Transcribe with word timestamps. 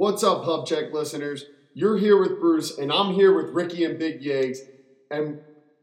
What's 0.00 0.24
up, 0.24 0.44
Hub 0.44 0.64
Check 0.64 0.94
listeners? 0.94 1.44
You're 1.74 1.98
here 1.98 2.18
with 2.18 2.40
Bruce, 2.40 2.78
and 2.78 2.90
I'm 2.90 3.12
here 3.12 3.36
with 3.36 3.54
Ricky 3.54 3.84
and 3.84 3.98
Big 3.98 4.22
Yags, 4.22 4.56
and 5.10 5.40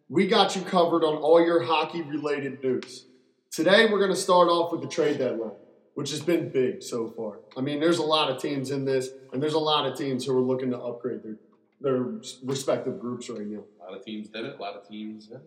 we 0.09 0.25
got 0.25 0.55
you 0.55 0.63
covered 0.63 1.04
on 1.04 1.17
all 1.17 1.40
your 1.40 1.62
hockey 1.62 2.01
related 2.01 2.64
news. 2.64 3.06
Today, 3.51 3.85
we're 3.85 4.00
going 4.00 4.09
to 4.09 4.16
start 4.16 4.48
off 4.48 4.72
with 4.72 4.82
the 4.82 4.88
trade 4.88 5.19
deadline, 5.19 5.51
which 5.93 6.09
has 6.09 6.19
been 6.19 6.50
big 6.50 6.82
so 6.82 7.08
far. 7.11 7.42
I 7.56 7.61
mean, 7.61 7.80
there's 7.80 8.00
a 8.00 8.04
lot 8.04 8.32
of 8.32 8.41
teams 8.41 8.71
in 8.71 8.86
this, 8.86 9.09
and 9.34 9.43
there's 9.43 9.54
a 9.54 9.59
lot 9.59 9.86
of 9.86 9.95
teams 9.95 10.26
who 10.26 10.36
are 10.36 10.42
looking 10.42 10.72
to 10.72 10.80
upgrade 10.80 11.22
their, 11.22 11.36
their 11.80 12.20
respective 12.44 13.00
groups 13.00 13.30
right 13.30 13.46
now. 13.46 13.66
A 13.82 13.84
lot 13.84 14.00
of 14.00 14.04
teams 14.04 14.30
did 14.30 14.46
it. 14.46 14.58
A 14.58 14.60
lot 14.60 14.74
of 14.74 14.90
teams. 14.90 15.30
Yeah. 15.32 15.38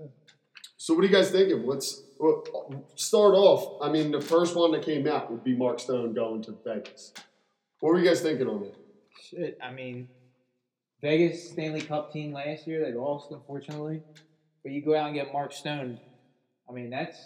So, 0.77 0.95
what 0.95 1.02
are 1.02 1.09
you 1.09 1.12
guys 1.12 1.32
thinking? 1.32 1.66
Let's 1.66 2.05
well, 2.21 2.45
start 2.95 3.34
off. 3.34 3.82
I 3.82 3.91
mean, 3.91 4.12
the 4.12 4.21
first 4.21 4.55
one 4.55 4.71
that 4.71 4.82
came 4.82 5.09
out 5.09 5.29
would 5.29 5.43
be 5.43 5.57
Mark 5.57 5.80
Stone 5.80 6.14
going 6.14 6.45
to 6.45 6.57
Vegas. 6.64 7.12
What 7.80 7.92
were 7.94 7.98
you 7.98 8.06
guys 8.08 8.20
thinking 8.20 8.46
on 8.46 8.64
it? 8.64 8.74
Shit, 9.30 9.58
I 9.62 9.72
mean, 9.72 10.08
Vegas 11.02 11.50
Stanley 11.50 11.80
Cup 11.80 12.12
team 12.12 12.32
last 12.32 12.66
year, 12.66 12.84
they 12.84 12.92
lost, 12.92 13.30
unfortunately. 13.32 14.02
But 14.62 14.72
you 14.72 14.84
go 14.84 14.95
out 14.95 15.06
and 15.06 15.14
get 15.14 15.32
Mark 15.32 15.52
Stone. 15.52 15.98
I 16.69 16.72
mean, 16.72 16.91
that's. 16.91 17.16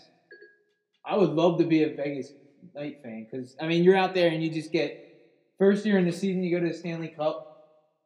I 1.05 1.17
would 1.17 1.31
love 1.31 1.59
to 1.59 1.65
be 1.65 1.83
a 1.83 1.89
Vegas 1.95 2.33
Knight 2.75 3.01
fan 3.03 3.27
because, 3.31 3.57
I 3.61 3.67
mean, 3.67 3.83
you're 3.85 3.97
out 3.97 4.15
there 4.15 4.31
and 4.31 4.43
you 4.43 4.51
just 4.51 4.73
get. 4.73 5.01
First 5.59 5.87
year 5.87 5.99
in 5.99 6.05
the 6.05 6.13
season, 6.13 6.43
you 6.43 6.57
go 6.57 6.65
to 6.65 6.73
the 6.73 6.77
Stanley 6.79 7.09
Cup. 7.09 7.51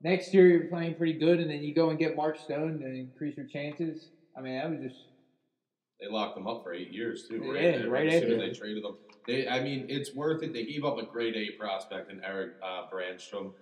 Next 0.03 0.33
year, 0.35 0.47
you're 0.47 0.69
playing 0.69 0.95
pretty 0.95 1.15
good, 1.15 1.41
and 1.41 1.51
then 1.51 1.63
you 1.63 1.75
go 1.75 1.89
and 1.91 1.99
get 1.99 2.15
Mark 2.15 2.39
Stone 2.39 2.79
to 2.81 2.87
increase 2.87 3.37
your 3.37 3.47
chances. 3.47 4.11
I 4.37 4.41
mean, 4.41 4.55
that 4.55 4.71
was 4.71 4.81
just. 4.81 5.01
They 6.01 6.09
locked 6.09 6.37
them 6.37 6.47
up 6.47 6.63
for 6.63 6.73
eight 6.73 6.93
years 6.93 7.27
too, 7.29 7.41
right? 7.53 7.63
Yeah, 7.63 7.79
They- 7.79 7.87
right 7.87 8.07
as 8.07 8.21
soon 8.23 8.33
after 8.33 8.45
as 8.45 8.53
they 8.53 8.59
traded 8.59 8.85
them. 8.85 8.97
They, 9.29 9.47
I 9.47 9.63
mean, 9.63 9.85
it's 9.91 10.15
worth 10.15 10.43
it. 10.43 10.55
They 10.55 10.65
gave 10.65 10.87
up 10.87 10.97
a 10.97 11.05
great 11.05 11.37
A 11.37 11.51
prospect 11.59 12.11
in 12.11 12.25
Eric 12.25 12.55
uh, 12.65 12.87
Brannstrom. 12.91 13.53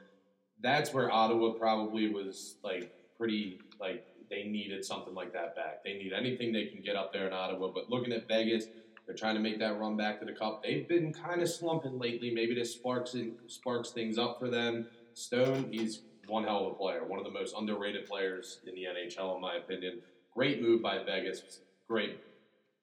That's 0.63 0.95
where 0.95 1.11
Ottawa 1.11 1.55
probably 1.55 2.09
was 2.09 2.55
like 2.63 2.93
pretty 3.19 3.59
like 3.81 4.07
they 4.31 4.45
needed 4.45 4.85
something 4.85 5.13
like 5.13 5.33
that 5.33 5.57
back. 5.57 5.83
They 5.85 5.95
need 5.95 6.13
anything 6.13 6.53
they 6.53 6.67
can 6.67 6.83
get 6.83 6.95
up 6.95 7.13
there 7.13 7.27
in 7.27 7.33
Ottawa. 7.33 7.73
But 7.75 7.91
looking 7.91 8.13
at 8.13 8.29
Vegas, 8.29 8.67
they're 9.07 9.17
trying 9.17 9.35
to 9.35 9.41
make 9.41 9.59
that 9.59 9.77
run 9.79 9.97
back 9.97 10.21
to 10.21 10.25
the 10.25 10.33
cup. 10.33 10.63
They've 10.63 10.89
been 10.89 11.13
kind 11.13 11.43
of 11.43 11.49
slumping 11.49 11.99
lately. 11.99 12.31
Maybe 12.31 12.55
this 12.55 12.73
sparks 12.73 13.17
sparks 13.49 13.91
things 13.91 14.19
up 14.19 14.39
for 14.39 14.49
them. 14.49 14.87
Stone, 15.15 15.71
he's 15.73 16.03
one 16.29 16.45
hell 16.45 16.67
of 16.67 16.73
a 16.73 16.75
player, 16.77 17.05
one 17.05 17.19
of 17.19 17.25
the 17.25 17.33
most 17.33 17.57
underrated 17.59 18.07
players 18.07 18.61
in 18.69 18.75
the 18.77 18.83
NHL, 18.85 19.35
in 19.35 19.41
my 19.41 19.57
opinion. 19.57 19.99
Great 20.33 20.63
move 20.63 20.81
by 20.81 21.03
Vegas. 21.03 21.61
Great 21.89 22.21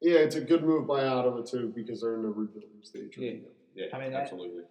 Yeah, 0.04 0.20
it's 0.20 0.36
a 0.36 0.42
good 0.42 0.64
move 0.64 0.86
by 0.86 1.06
Ottawa 1.06 1.42
too 1.44 1.72
because 1.76 2.02
they're 2.02 2.16
in 2.16 2.22
the 2.24 2.28
rebuilding 2.30 2.70
stage 2.84 3.18
right 3.18 3.42
now. 3.42 3.50
Yeah, 3.74 3.86
I 3.94 4.00
mean, 4.00 4.12
that- 4.12 4.24
absolutely. 4.24 4.64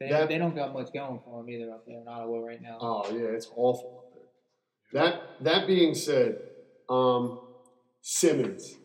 They, 0.00 0.10
That- 0.10 0.28
they 0.28 0.38
don't 0.38 0.54
got 0.54 0.72
much 0.74 0.92
going 0.92 1.20
for 1.24 1.38
them 1.40 1.48
either 1.50 1.70
up 1.72 1.86
there 1.86 2.00
in 2.00 2.06
Ottawa 2.08 2.38
right 2.40 2.60
now. 2.60 2.78
Oh 2.80 3.10
yeah, 3.10 3.28
it's 3.28 3.48
awful 3.56 4.04
up 4.06 4.14
there. 4.14 5.02
That 5.02 5.22
that 5.40 5.66
being 5.66 5.94
said, 5.94 6.38
um, 6.88 7.40
Simmonds 8.02 8.76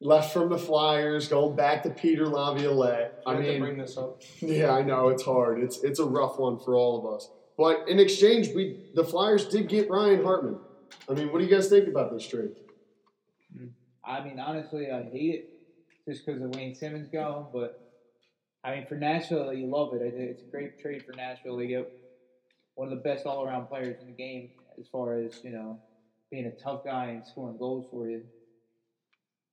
left 0.00 0.32
from 0.32 0.50
the 0.50 0.58
Flyers, 0.58 1.28
going 1.28 1.56
back 1.56 1.82
to 1.82 1.90
Peter 1.90 2.26
Laviolette. 2.28 3.22
I 3.26 3.32
I 3.32 3.34
mean, 3.40 3.48
mean, 3.48 3.60
bring 3.60 3.78
this 3.78 3.96
up. 3.96 4.22
yeah, 4.40 4.70
I 4.72 4.82
know 4.82 5.08
it's 5.08 5.24
hard. 5.24 5.60
It's 5.62 5.82
it's 5.82 5.98
a 5.98 6.04
rough 6.04 6.38
one 6.38 6.58
for 6.58 6.74
all 6.76 6.98
of 7.04 7.12
us. 7.14 7.28
But 7.58 7.88
in 7.88 7.98
exchange, 7.98 8.50
we 8.54 8.90
the 8.94 9.04
Flyers 9.04 9.48
did 9.48 9.68
get 9.68 9.90
Ryan 9.90 10.22
Hartman. 10.22 10.58
I 11.08 11.14
mean, 11.14 11.32
what 11.32 11.38
do 11.40 11.44
you 11.44 11.50
guys 11.50 11.68
think 11.68 11.88
about 11.88 12.12
this 12.12 12.26
trade? 12.28 12.52
I 14.06 14.22
mean, 14.22 14.38
honestly, 14.38 14.90
I 14.90 15.02
hate 15.02 15.30
it 15.30 15.48
just 16.08 16.24
because 16.24 16.42
of 16.42 16.54
Wayne 16.54 16.74
Simmonds 16.74 17.08
going. 17.08 17.46
But 17.52 17.78
I 18.62 18.74
mean, 18.74 18.86
for 18.86 18.96
Nashville, 18.96 19.52
you 19.52 19.66
love 19.66 19.94
it. 19.94 20.02
It's 20.02 20.42
a 20.42 20.46
great 20.50 20.78
trade 20.78 21.02
for 21.04 21.12
Nashville. 21.16 21.56
They 21.56 21.66
get 21.66 21.90
one 22.74 22.90
of 22.90 22.96
the 22.96 23.02
best 23.02 23.24
all-around 23.26 23.66
players 23.66 23.96
in 24.00 24.06
the 24.06 24.12
game 24.12 24.50
as 24.78 24.86
far 24.88 25.18
as 25.18 25.32
you 25.42 25.50
know 25.50 25.78
being 26.30 26.46
a 26.46 26.50
tough 26.50 26.84
guy 26.84 27.06
and 27.06 27.26
scoring 27.26 27.56
goals 27.58 27.86
for 27.90 28.08
you. 28.08 28.22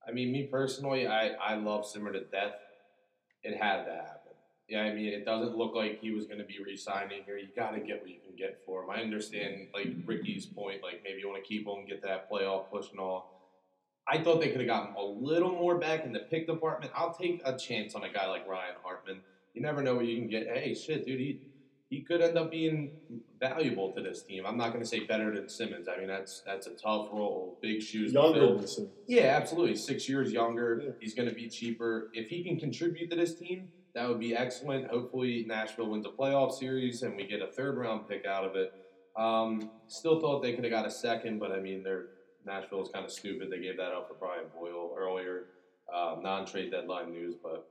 I 0.08 0.11
mean, 0.11 0.31
me 0.31 0.48
personally, 0.52 1.08
I, 1.08 1.30
I 1.39 1.55
love 1.55 1.86
Simmer 1.86 2.11
to 2.11 2.21
death. 2.21 2.53
It 3.43 3.55
had 3.55 3.83
to 3.83 3.92
happen. 3.92 4.33
Yeah, 4.67 4.81
I 4.81 4.93
mean, 4.93 5.14
it 5.14 5.26
doesn't 5.26 5.55
look 5.55 5.76
like 5.76 5.99
he 6.02 6.11
was 6.11 6.26
going 6.26 6.39
to 6.39 6.45
be 6.45 6.58
re-signing 6.64 7.23
here. 7.26 7.37
You 7.37 7.49
got 7.55 7.71
to 7.71 7.80
get 7.81 8.02
what 8.02 8.09
you 8.09 8.20
can 8.26 8.36
get 8.36 8.58
for 8.65 8.83
him. 8.83 8.89
I 8.89 9.02
understand, 9.02 9.67
like 9.73 9.89
Ricky's 10.05 10.45
point, 10.45 10.81
like 10.81 11.02
maybe 11.03 11.20
you 11.20 11.27
want 11.27 11.43
to 11.43 11.47
keep 11.47 11.67
him, 11.67 11.86
get 11.86 12.02
that 12.03 12.31
playoff 12.31 12.70
push 12.71 12.89
and 12.92 12.99
all. 12.99 13.30
I 14.11 14.22
thought 14.22 14.42
they 14.42 14.49
could 14.49 14.60
have 14.60 14.67
gotten 14.67 14.94
a 14.95 15.02
little 15.02 15.52
more 15.52 15.77
back 15.80 16.04
in 16.04 16.11
the 16.11 16.20
pick 16.20 16.45
department. 16.45 16.92
I'll 16.94 17.14
take 17.14 17.42
a 17.45 17.58
chance 17.58 17.95
on 17.95 18.04
a 18.04 18.11
guy 18.11 18.27
like 18.27 18.45
Ryan 18.45 18.76
Hartman. 18.83 19.22
You 19.54 19.61
never 19.61 19.82
know 19.82 19.95
what 19.95 20.05
you 20.05 20.17
can 20.17 20.27
get. 20.30 20.48
Hey, 20.48 20.73
shit, 20.76 21.05
dude, 21.05 21.20
he 21.20 21.39
he 21.89 22.02
could 22.02 22.21
end 22.21 22.38
up 22.38 22.52
being 22.52 22.92
valuable 23.39 23.92
to 23.92 24.02
this 24.02 24.23
team. 24.23 24.45
I'm 24.45 24.58
not 24.58 24.70
going 24.71 24.82
to 24.82 24.88
say 24.89 25.02
better 25.02 25.33
than 25.33 25.50
Simmonds. 25.50 25.88
I 25.88 25.98
mean, 25.98 26.08
that's 26.08 26.42
that's 26.45 26.67
a 26.67 26.71
tough 26.71 27.08
role, 27.14 27.58
big 27.61 27.82
shoes 27.82 28.11
to 28.11 28.20
Younger 28.20 28.39
fill. 28.39 28.58
than 28.58 28.67
Simmonds. 28.67 28.94
Yeah, 29.08 29.38
absolutely. 29.39 29.76
Six 29.77 30.10
years 30.10 30.32
younger. 30.33 30.82
Yeah. 30.83 30.92
He's 31.00 31.14
going 31.14 31.30
to 31.30 31.36
be 31.36 31.48
cheaper. 31.48 32.10
If 32.14 32.27
he 32.27 32.44
can 32.44 32.60
contribute 32.60 33.10
to 33.11 33.16
this 33.16 33.36
team, 33.36 33.70
that 33.95 34.10
would 34.10 34.20
be 34.20 34.36
excellent. 34.36 34.89
Hopefully, 34.89 35.45
Nashville 35.48 35.89
wins 35.89 36.05
a 36.05 36.10
playoff 36.10 36.52
series 36.54 37.02
and 37.04 37.16
we 37.16 37.26
get 37.27 37.42
a 37.42 37.48
third 37.48 37.77
round 37.77 38.10
pick 38.10 38.26
out 38.26 38.44
of 38.44 38.55
it. 38.58 38.73
Um, 39.17 39.70
still 39.88 40.20
thought 40.20 40.42
they 40.42 40.54
could 40.54 40.64
have 40.66 40.71
got 40.71 40.86
a 40.86 40.92
second, 40.92 41.39
but 41.39 41.52
I 41.52 41.60
mean, 41.60 41.83
they're 41.83 42.08
Nashville 42.45 42.81
is 42.83 42.89
kind 42.89 43.05
of 43.05 43.11
stupid. 43.11 43.49
They 43.52 43.59
gave 43.59 43.77
that 43.77 43.91
up 43.91 44.07
for 44.07 44.15
Brian 44.15 44.45
Boyle 44.53 44.95
earlier. 44.97 45.45
Uh, 45.93 46.15
non 46.21 46.45
trade 46.45 46.71
deadline 46.71 47.11
news, 47.11 47.35
but 47.41 47.67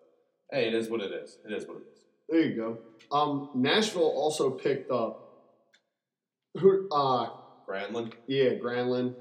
hey, 0.50 0.68
it 0.68 0.74
is 0.74 0.90
what 0.90 1.00
it 1.00 1.12
is. 1.12 1.38
It 1.48 1.52
is 1.52 1.66
what 1.66 1.78
it 1.78 1.84
is. 1.92 1.98
There 2.28 2.40
you 2.40 2.54
go. 2.56 2.78
Um, 3.10 3.50
Nashville 3.54 4.02
also 4.02 4.50
picked 4.50 4.90
up 4.90 5.30
who? 6.58 6.88
Uh, 6.90 7.30
Granlund. 7.68 8.12
yeah, 8.26 8.50
Granlund. 8.50 9.14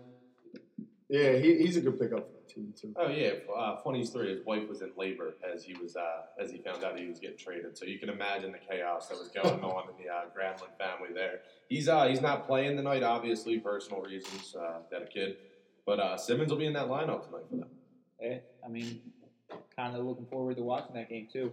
Yeah, 1.07 1.37
he, 1.37 1.57
he's 1.57 1.77
a 1.77 1.81
good 1.81 1.99
pickup 1.99 2.27
for 2.53 2.59
the 2.59 2.71
team 2.71 2.73
too. 2.79 2.93
Oh 2.95 3.09
yeah, 3.09 3.31
uh, 3.55 3.77
funny 3.77 4.03
story. 4.05 4.29
His 4.35 4.45
wife 4.45 4.67
was 4.67 4.81
in 4.81 4.91
labor 4.97 5.35
as 5.53 5.63
he 5.63 5.73
was 5.75 5.95
uh, 5.95 6.23
as 6.41 6.51
he 6.51 6.57
found 6.57 6.83
out 6.83 6.97
he 6.99 7.07
was 7.07 7.19
getting 7.19 7.37
traded. 7.37 7.77
So 7.77 7.85
you 7.85 7.99
can 7.99 8.09
imagine 8.09 8.51
the 8.51 8.57
chaos 8.57 9.07
that 9.07 9.17
was 9.17 9.29
going 9.29 9.63
on 9.63 9.89
in 9.89 10.03
the 10.03 10.11
uh, 10.11 10.21
Granlund 10.35 10.77
family 10.77 11.13
there. 11.13 11.41
He's 11.69 11.87
uh, 11.87 12.07
he's 12.07 12.21
not 12.21 12.47
playing 12.47 12.77
tonight, 12.77 13.03
obviously 13.03 13.59
personal 13.59 14.01
reasons. 14.01 14.55
Uh, 14.55 14.79
got 14.91 15.03
a 15.03 15.05
kid, 15.05 15.37
but 15.85 15.99
uh, 15.99 16.17
Simmonds 16.17 16.51
will 16.51 16.59
be 16.59 16.65
in 16.65 16.73
that 16.73 16.87
lineup 16.87 17.25
tonight 17.25 17.45
for 17.49 17.55
them. 17.57 17.69
Yeah, 18.21 18.37
I 18.66 18.67
mean, 18.67 19.01
kind 19.75 19.95
of 19.95 20.05
looking 20.05 20.25
forward 20.25 20.57
to 20.57 20.63
watching 20.63 20.95
that 20.95 21.09
game 21.09 21.27
too. 21.31 21.51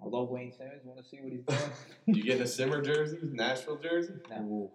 I 0.00 0.06
love 0.06 0.28
Wayne 0.28 0.52
Simmonds. 0.52 0.84
Want 0.84 1.02
to 1.02 1.08
see 1.08 1.18
what 1.20 1.32
he's 1.32 1.42
doing. 1.42 1.72
You 2.06 2.22
getting 2.22 2.42
a 2.42 2.46
Simmer 2.46 2.80
jersey, 2.80 3.18
Nashville 3.22 3.76
jersey? 3.76 4.14
No. 4.30 4.70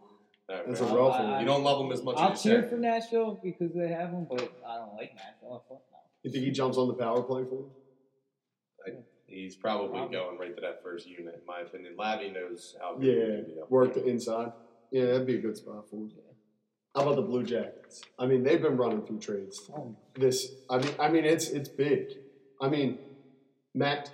Ooh, 0.50 0.54
All 0.54 0.60
right, 0.60 0.68
That's 0.68 0.82
a 0.82 0.86
rough 0.86 1.16
I- 1.16 1.24
one. 1.32 1.40
You 1.42 1.46
don't 1.46 1.64
love 1.64 1.86
him 1.86 1.92
as 1.92 2.04
much 2.04 2.18
I'll 2.18 2.32
as 2.34 2.44
you 2.46 2.52
cheer 2.52 2.64
say. 2.64 2.70
for 2.70 2.78
Nashville 2.78 3.40
because 3.44 3.74
they 3.74 3.88
have 3.88 4.10
him, 4.10 4.26
but 4.30 4.42
I 4.68 4.78
don't 4.78 4.94
like 4.96 5.16
Nashville. 5.16 5.64
Fuck 5.70 5.82
no. 5.92 5.98
You 6.24 6.32
think 6.32 6.44
he 6.46 6.52
jumps 6.52 6.78
on 6.78 6.88
the 6.88 6.94
power 6.96 7.22
play 7.24 7.44
for 7.44 7.56
him? 7.60 7.70
He's 9.26 9.56
probably 9.56 9.90
Probably. 9.98 10.16
going 10.16 10.38
right 10.38 10.56
to 10.56 10.62
that 10.62 10.84
first 10.84 11.08
unit, 11.08 11.34
in 11.34 11.46
my 11.48 11.62
opinion. 11.62 11.96
Lavi 11.98 12.32
knows 12.32 12.76
how 12.80 12.96
good 12.96 13.06
Yeah, 13.08 13.36
he 13.38 13.42
can 13.44 13.54
be 13.56 13.62
up 13.62 13.72
work 13.72 13.94
there. 13.96 14.04
the 14.04 14.10
inside. 14.10 14.52
Yeah, 14.92 15.06
that'd 15.06 15.26
be 15.26 15.36
a 15.36 15.42
good 15.42 15.58
spot 15.58 15.90
for 15.90 15.96
him. 15.96 16.12
How 16.94 17.02
about 17.02 17.16
the 17.16 17.24
Blue 17.24 17.42
Jackets? 17.44 18.04
I 18.20 18.28
mean, 18.28 18.44
they've 18.44 18.62
been 18.62 18.78
running 18.78 19.02
through 19.08 19.20
trades. 19.22 19.72
Oh, 19.76 19.96
This, 20.14 20.52
I 20.70 20.78
mean, 20.78 20.92
I 21.00 21.10
mean, 21.10 21.26
it's 21.26 21.50
it's 21.50 21.68
big. 21.70 22.10
I 22.62 22.70
mean, 22.70 23.00
Matt 23.74 24.12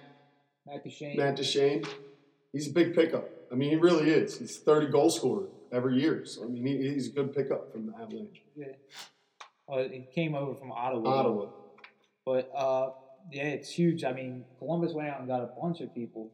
Matt 0.66 0.86
Duchene. 0.86 1.18
Matt 1.18 1.36
Duchene, 1.36 1.84
he's 2.54 2.70
a 2.70 2.72
big 2.74 2.96
pickup. 2.96 3.28
I 3.52 3.56
mean, 3.56 3.72
he 3.72 3.76
really 3.76 4.10
is. 4.12 4.38
He's 4.40 4.58
30 4.60 4.88
goal 4.90 5.10
scorer 5.10 5.48
every 5.72 6.02
year. 6.02 6.26
So 6.26 6.44
I 6.44 6.48
mean, 6.48 6.66
he, 6.66 6.90
he's 6.94 7.08
a 7.08 7.12
good 7.12 7.34
pickup 7.34 7.72
from 7.72 7.88
the 7.88 7.94
Avalanche. 7.94 8.42
Yeah. 8.56 8.68
Well, 9.68 9.88
he 9.88 10.06
came 10.14 10.36
over 10.36 10.56
from 10.56 10.72
Ottawa. 10.72 11.10
Ottawa. 11.10 11.46
But 12.26 12.52
uh, 12.56 12.92
yeah, 13.32 13.44
it's 13.44 13.70
huge. 13.70 14.04
I 14.04 14.14
mean, 14.14 14.46
Columbus 14.58 14.94
went 14.94 15.10
out 15.10 15.20
and 15.20 15.28
got 15.28 15.42
a 15.42 15.50
bunch 15.62 15.82
of 15.82 15.94
people. 15.94 16.32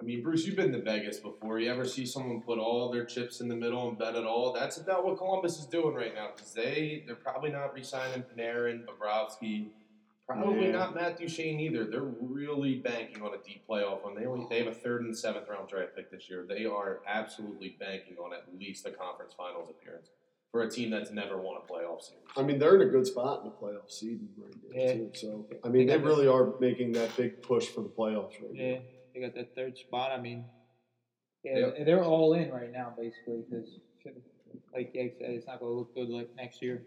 I 0.00 0.02
mean, 0.02 0.22
Bruce, 0.22 0.46
you've 0.46 0.56
been 0.56 0.72
to 0.72 0.80
Vegas 0.80 1.18
before. 1.18 1.58
You 1.58 1.70
ever 1.70 1.84
see 1.84 2.06
someone 2.06 2.40
put 2.40 2.58
all 2.58 2.90
their 2.90 3.04
chips 3.04 3.40
in 3.42 3.48
the 3.48 3.54
middle 3.54 3.86
and 3.86 3.98
bet 3.98 4.14
it 4.14 4.24
all? 4.24 4.52
That's 4.52 4.78
about 4.78 5.04
what 5.04 5.18
Columbus 5.18 5.58
is 5.58 5.66
doing 5.66 5.94
right 5.94 6.14
now 6.14 6.30
because 6.34 6.54
they 6.54 7.04
they're 7.06 7.16
probably 7.16 7.50
not 7.50 7.74
re-signing 7.74 8.24
Panarin, 8.24 8.84
Bobrovsky, 8.86 9.66
probably 10.34 10.66
Yeah. 10.66 10.72
not 10.72 10.94
Matt 10.94 11.18
Duchene 11.18 11.58
either. 11.60 11.84
They're 11.84 12.00
really 12.02 12.76
banking 12.76 13.22
on 13.22 13.34
a 13.34 13.38
deep 13.38 13.66
playoff 13.68 14.04
run. 14.04 14.14
They 14.14 14.26
only 14.26 14.46
they 14.48 14.58
have 14.58 14.68
a 14.68 14.74
third 14.74 15.02
and 15.02 15.16
seventh 15.16 15.48
round 15.48 15.68
draft 15.68 15.96
pick 15.96 16.10
this 16.10 16.28
year. 16.30 16.44
They 16.48 16.64
are 16.66 17.00
absolutely 17.06 17.76
banking 17.80 18.16
on 18.18 18.32
at 18.32 18.44
least 18.58 18.86
a 18.86 18.90
conference 18.90 19.34
finals 19.36 19.68
appearance 19.70 20.10
for 20.52 20.62
a 20.62 20.70
team 20.70 20.90
that's 20.90 21.10
never 21.10 21.36
won 21.40 21.56
a 21.56 21.72
playoff 21.72 22.02
series. 22.02 22.24
I 22.36 22.42
mean, 22.42 22.58
they're 22.58 22.74
in 22.80 22.82
a 22.88 22.90
good 22.90 23.06
spot 23.06 23.40
in 23.44 23.50
the 23.50 23.54
playoff 23.56 23.90
seeding 23.90 24.28
right 24.36 24.54
now 24.70 24.80
Yeah. 24.82 24.92
too. 24.94 25.10
So 25.14 25.46
I 25.64 25.68
mean, 25.68 25.86
they 25.86 25.92
They 25.92 25.98
got 25.98 26.02
the- 26.04 26.08
really 26.08 26.26
are 26.26 26.58
making 26.60 26.92
that 26.92 27.16
big 27.16 27.42
push 27.42 27.68
for 27.68 27.82
the 27.82 27.88
playoffs 27.88 28.40
right 28.42 28.54
Yeah, 28.54 28.74
now. 28.76 28.80
they 29.14 29.20
got 29.20 29.34
that 29.34 29.54
third 29.54 29.78
spot. 29.78 30.10
I 30.12 30.20
mean, 30.20 30.44
yeah, 31.44 31.58
Yep. 31.58 31.86
they're 31.86 32.04
all 32.04 32.34
in 32.34 32.50
right 32.50 32.70
now, 32.70 32.94
basically, 32.98 33.42
because 33.48 33.78
like 34.74 34.92
Jake 34.92 35.16
said, 35.18 35.30
it's 35.30 35.46
not 35.46 35.60
going 35.60 35.70
to 35.72 35.78
look 35.78 35.94
good 35.94 36.08
like 36.08 36.34
next 36.36 36.62
year. 36.62 36.84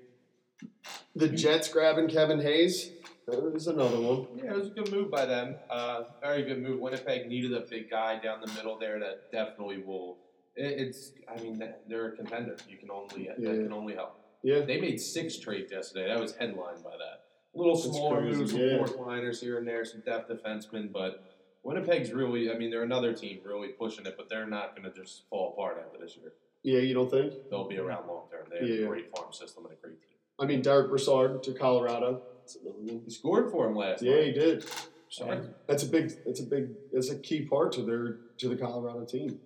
The 1.16 1.30
Jets 1.30 1.68
grabbing 1.68 2.08
Kevin 2.08 2.40
Hayes. 2.42 2.92
There's 3.28 3.68
another 3.68 4.00
one. 4.00 4.28
Yeah, 4.36 4.52
it 4.52 4.58
was 4.58 4.68
a 4.68 4.72
good 4.72 4.92
move 4.92 5.10
by 5.10 5.26
them. 5.26 5.56
Uh, 5.70 6.04
very 6.22 6.44
good 6.44 6.62
move. 6.62 6.80
Winnipeg 6.80 7.28
needed 7.30 7.54
a 7.54 7.62
big 7.62 7.90
guy 7.90 8.20
down 8.20 8.42
the 8.42 8.52
middle 8.54 8.78
there 8.78 9.00
that 9.00 9.32
definitely 9.32 9.78
will. 9.78 10.18
It, 10.56 10.80
it's. 10.88 11.12
I 11.34 11.42
mean, 11.42 11.64
they're 11.88 12.08
a 12.10 12.16
contender. 12.16 12.58
You 12.68 12.78
can 12.78 12.92
only 12.92 13.28
that 13.28 13.40
Yeah. 13.40 13.52
can 13.52 13.72
only 13.72 13.94
help. 13.96 14.20
Yeah. 14.44 14.62
They 14.62 14.80
made 14.82 15.00
six 15.00 15.38
trades 15.40 15.72
yesterday. 15.72 16.08
That 16.08 16.20
was 16.20 16.36
headlined 16.36 16.84
by 16.84 16.92
that. 16.92 17.22
A 17.56 17.58
Little 17.58 17.76
That's 17.76 17.88
smaller 17.88 18.22
crazy, 18.22 18.38
moves, 18.40 18.52
some 18.52 18.60
yeah. 18.62 18.78
fourth 18.78 18.98
liners 18.98 19.40
here 19.40 19.58
and 19.58 19.68
there, 19.68 19.86
some 19.86 20.02
depth 20.02 20.30
defensemen, 20.30 20.92
but 20.92 21.24
Winnipeg's 21.64 22.12
really. 22.12 22.52
I 22.52 22.58
mean, 22.58 22.72
they're 22.72 22.84
another 22.84 23.14
team 23.14 23.40
really 23.46 23.70
pushing 23.70 24.06
it, 24.06 24.16
but 24.18 24.28
they're 24.30 24.48
not 24.48 24.76
going 24.76 24.92
to 24.92 25.00
just 25.02 25.30
fall 25.30 25.54
apart 25.54 25.78
after 25.86 26.04
this 26.04 26.18
year. 26.18 26.34
Yeah, 26.64 26.80
you 26.80 26.94
don't 26.94 27.10
think? 27.10 27.34
They'll 27.50 27.68
be 27.70 27.78
around 27.78 28.08
long 28.08 28.24
term. 28.32 28.48
They 28.52 28.58
have 28.60 28.68
Yeah. 28.80 28.86
a 28.86 28.88
great 28.88 29.16
farm 29.16 29.32
system 29.32 29.66
and 29.66 29.74
a 29.74 29.78
great 29.78 30.02
team. 30.02 30.10
I 30.44 30.45
mean, 30.45 30.62
Derek 30.62 30.90
Brassard 30.90 31.42
to 31.44 31.54
Colorado. 31.54 32.22
That's 32.40 32.57
another 32.57 32.78
one. 32.80 33.01
He 33.06 33.12
scored 33.12 33.50
for 33.50 33.68
him 33.68 33.75
last 33.75 34.04
year. 34.04 34.18
Yeah, 34.18 34.25
night. 34.25 34.34
he 34.34 34.40
did. 34.40 34.66
Sorry. 35.10 35.40
That's 35.68 35.84
a 35.84 35.86
big. 35.86 36.12
That's 36.25 36.42
a 36.42 36.44
big. 36.45 36.69
That's 36.92 37.10
a 37.10 37.18
key 37.18 37.45
part 37.45 37.72
to 37.74 37.81
their 37.84 38.18
to 38.40 38.50
the 38.50 38.57
Colorado 38.57 39.06
team. 39.06 39.40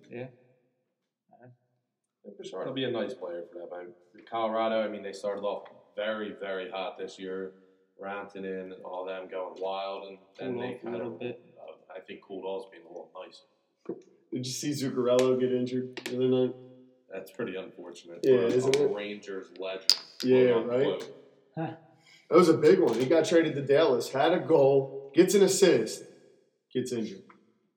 Bouchard 2.36 2.66
will 2.66 2.74
be 2.74 2.84
a 2.84 2.90
nice 2.90 3.14
player 3.14 3.44
for 3.52 3.58
them. 3.58 3.68
I, 3.72 4.20
Colorado, 4.30 4.84
I 4.84 4.88
mean, 4.88 5.02
they 5.02 5.12
started 5.12 5.42
off 5.42 5.68
very, 5.96 6.34
very 6.38 6.70
hot 6.70 6.98
this 6.98 7.18
year. 7.18 7.52
Rantanen 8.02 8.72
and 8.74 8.84
all 8.84 9.04
them 9.04 9.28
going 9.28 9.54
wild, 9.58 10.08
and 10.08 10.18
then 10.38 10.52
Cooled 10.52 10.62
they 10.62 10.68
off 10.74 10.80
a 10.80 10.84
kind 10.84 10.96
little 10.96 11.12
of, 11.14 11.20
bit. 11.20 11.40
uh, 11.58 11.96
I 11.96 12.00
think, 12.00 12.20
cooled 12.22 12.44
off 12.44 12.70
being 12.70 12.84
a 12.84 12.88
little 12.88 13.10
nice. 13.24 13.42
Did 14.32 14.46
you 14.46 14.52
see 14.52 14.70
Zuccarello 14.70 15.40
get 15.40 15.52
injured 15.52 15.96
the 16.04 16.16
other 16.16 16.28
night? 16.28 16.54
That's 17.12 17.30
pretty 17.30 17.56
unfortunate. 17.56 18.20
Yeah, 18.22 18.38
for 18.38 18.46
isn't 18.46 18.76
a 18.76 18.84
it? 18.84 18.94
Rangers 18.94 19.46
legend. 19.58 19.96
Yeah, 20.22 20.52
quote 20.52 20.66
right. 20.66 20.80
unquote. 20.80 21.14
That 21.56 22.36
was 22.36 22.48
a 22.48 22.54
big 22.54 22.78
one. 22.78 22.98
He 22.98 23.06
got 23.06 23.24
traded 23.24 23.54
to 23.54 23.62
Dallas, 23.62 24.10
had 24.10 24.32
a 24.32 24.38
goal, 24.38 25.10
gets 25.14 25.34
an 25.34 25.42
assist, 25.42 26.04
gets 26.72 26.92
injured. 26.92 27.22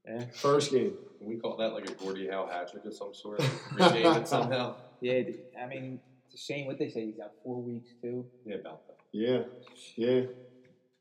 Yeah. 0.05 0.25
First 0.33 0.71
game. 0.71 0.93
Can 1.19 1.29
we 1.29 1.37
call 1.37 1.55
that 1.57 1.73
like 1.73 1.89
a 1.89 1.93
Gordie 1.93 2.27
Howe 2.27 2.47
hat 2.47 2.69
trick 2.71 2.83
of 2.85 2.93
some 2.93 3.13
sort? 3.13 3.41
Rename 3.73 4.17
it 4.17 4.27
somehow. 4.27 4.75
Yeah, 4.99 5.21
I 5.59 5.67
mean, 5.67 5.99
it's 6.25 6.35
a 6.41 6.45
shame 6.53 6.67
what 6.67 6.77
they 6.77 6.89
say. 6.89 7.05
He's 7.05 7.15
got 7.15 7.31
four 7.43 7.61
weeks 7.61 7.89
too. 8.01 8.25
Yeah, 8.45 8.55
about 8.55 8.87
that. 8.87 8.97
Yeah, 9.13 9.43
yeah, 9.95 10.21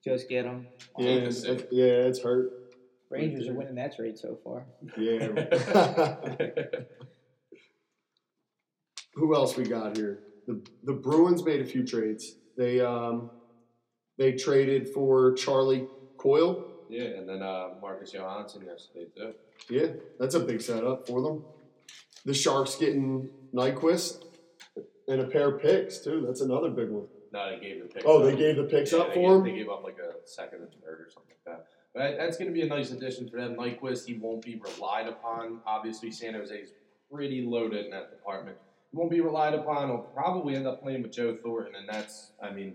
Just 0.04 0.28
get 0.28 0.44
him. 0.44 0.68
yeah. 0.98 1.10
It's, 1.10 1.40
sip. 1.42 1.68
yeah, 1.72 1.84
it's 1.84 2.22
hurt. 2.22 2.52
Rangers 3.08 3.48
are 3.48 3.54
winning 3.54 3.74
that 3.74 3.96
trade 3.96 4.18
so 4.18 4.38
far. 4.44 4.64
Yeah. 4.96 5.26
Who 9.20 9.34
else 9.34 9.54
we 9.56 9.64
got 9.64 9.96
here? 9.98 10.20
The 10.46 10.60
the 10.84 10.94
Bruins 10.94 11.44
made 11.44 11.60
a 11.60 11.64
few 11.66 11.86
trades. 11.86 12.34
They 12.56 12.80
um 12.80 13.30
they 14.18 14.32
traded 14.32 14.88
for 14.88 15.32
Charlie 15.34 15.86
Coyle. 16.16 16.66
yeah, 16.88 17.04
and 17.18 17.28
then 17.28 17.42
uh, 17.42 17.68
Marcus 17.80 18.12
Johansson 18.12 18.64
yesterday 18.66 19.06
too. 19.16 19.34
Yeah, 19.68 19.88
that's 20.18 20.34
a 20.34 20.40
big 20.40 20.60
setup 20.62 21.06
for 21.06 21.20
them. 21.22 21.44
The 22.24 22.34
Sharks 22.34 22.76
getting 22.76 23.28
Nyquist 23.54 24.24
and 25.06 25.20
a 25.20 25.24
pair 25.26 25.50
of 25.54 25.62
picks 25.62 25.98
too. 25.98 26.24
That's 26.26 26.40
another 26.40 26.70
big 26.70 26.88
one. 26.88 27.06
No, 27.32 27.50
they 27.50 27.60
gave 27.60 27.82
the 27.82 27.88
picks. 27.88 28.04
Oh, 28.06 28.24
they 28.24 28.32
up. 28.32 28.38
gave 28.38 28.56
the 28.56 28.64
picks 28.64 28.92
Yeah, 28.92 29.00
up 29.00 29.08
for 29.08 29.20
gave, 29.20 29.30
him. 29.30 29.42
They 29.44 29.52
gave 29.62 29.68
up 29.68 29.84
like 29.84 29.98
a 29.98 30.26
second 30.26 30.62
and 30.62 30.72
third 30.82 31.00
or 31.00 31.08
something 31.12 31.34
like 31.46 31.58
that. 31.58 31.66
But 31.94 32.16
that's 32.18 32.36
going 32.38 32.48
to 32.48 32.54
be 32.54 32.62
a 32.62 32.66
nice 32.66 32.90
addition 32.90 33.28
for 33.28 33.36
them. 33.36 33.54
Nyquist, 33.56 34.06
he 34.06 34.14
won't 34.14 34.42
be 34.44 34.60
relied 34.60 35.06
upon. 35.06 35.60
Obviously, 35.66 36.10
San 36.10 36.34
Jose 36.34 36.54
is 36.54 36.72
pretty 37.12 37.42
loaded 37.46 37.84
in 37.84 37.90
that 37.92 38.10
department. 38.10 38.56
Won't 38.92 39.10
be 39.10 39.20
relied 39.20 39.54
upon. 39.54 39.88
He'll 39.88 39.98
probably 39.98 40.56
end 40.56 40.66
up 40.66 40.82
playing 40.82 41.02
with 41.02 41.12
Joe 41.12 41.36
Thornton, 41.42 41.74
and 41.76 41.88
that's, 41.88 42.32
I 42.42 42.50
mean, 42.50 42.74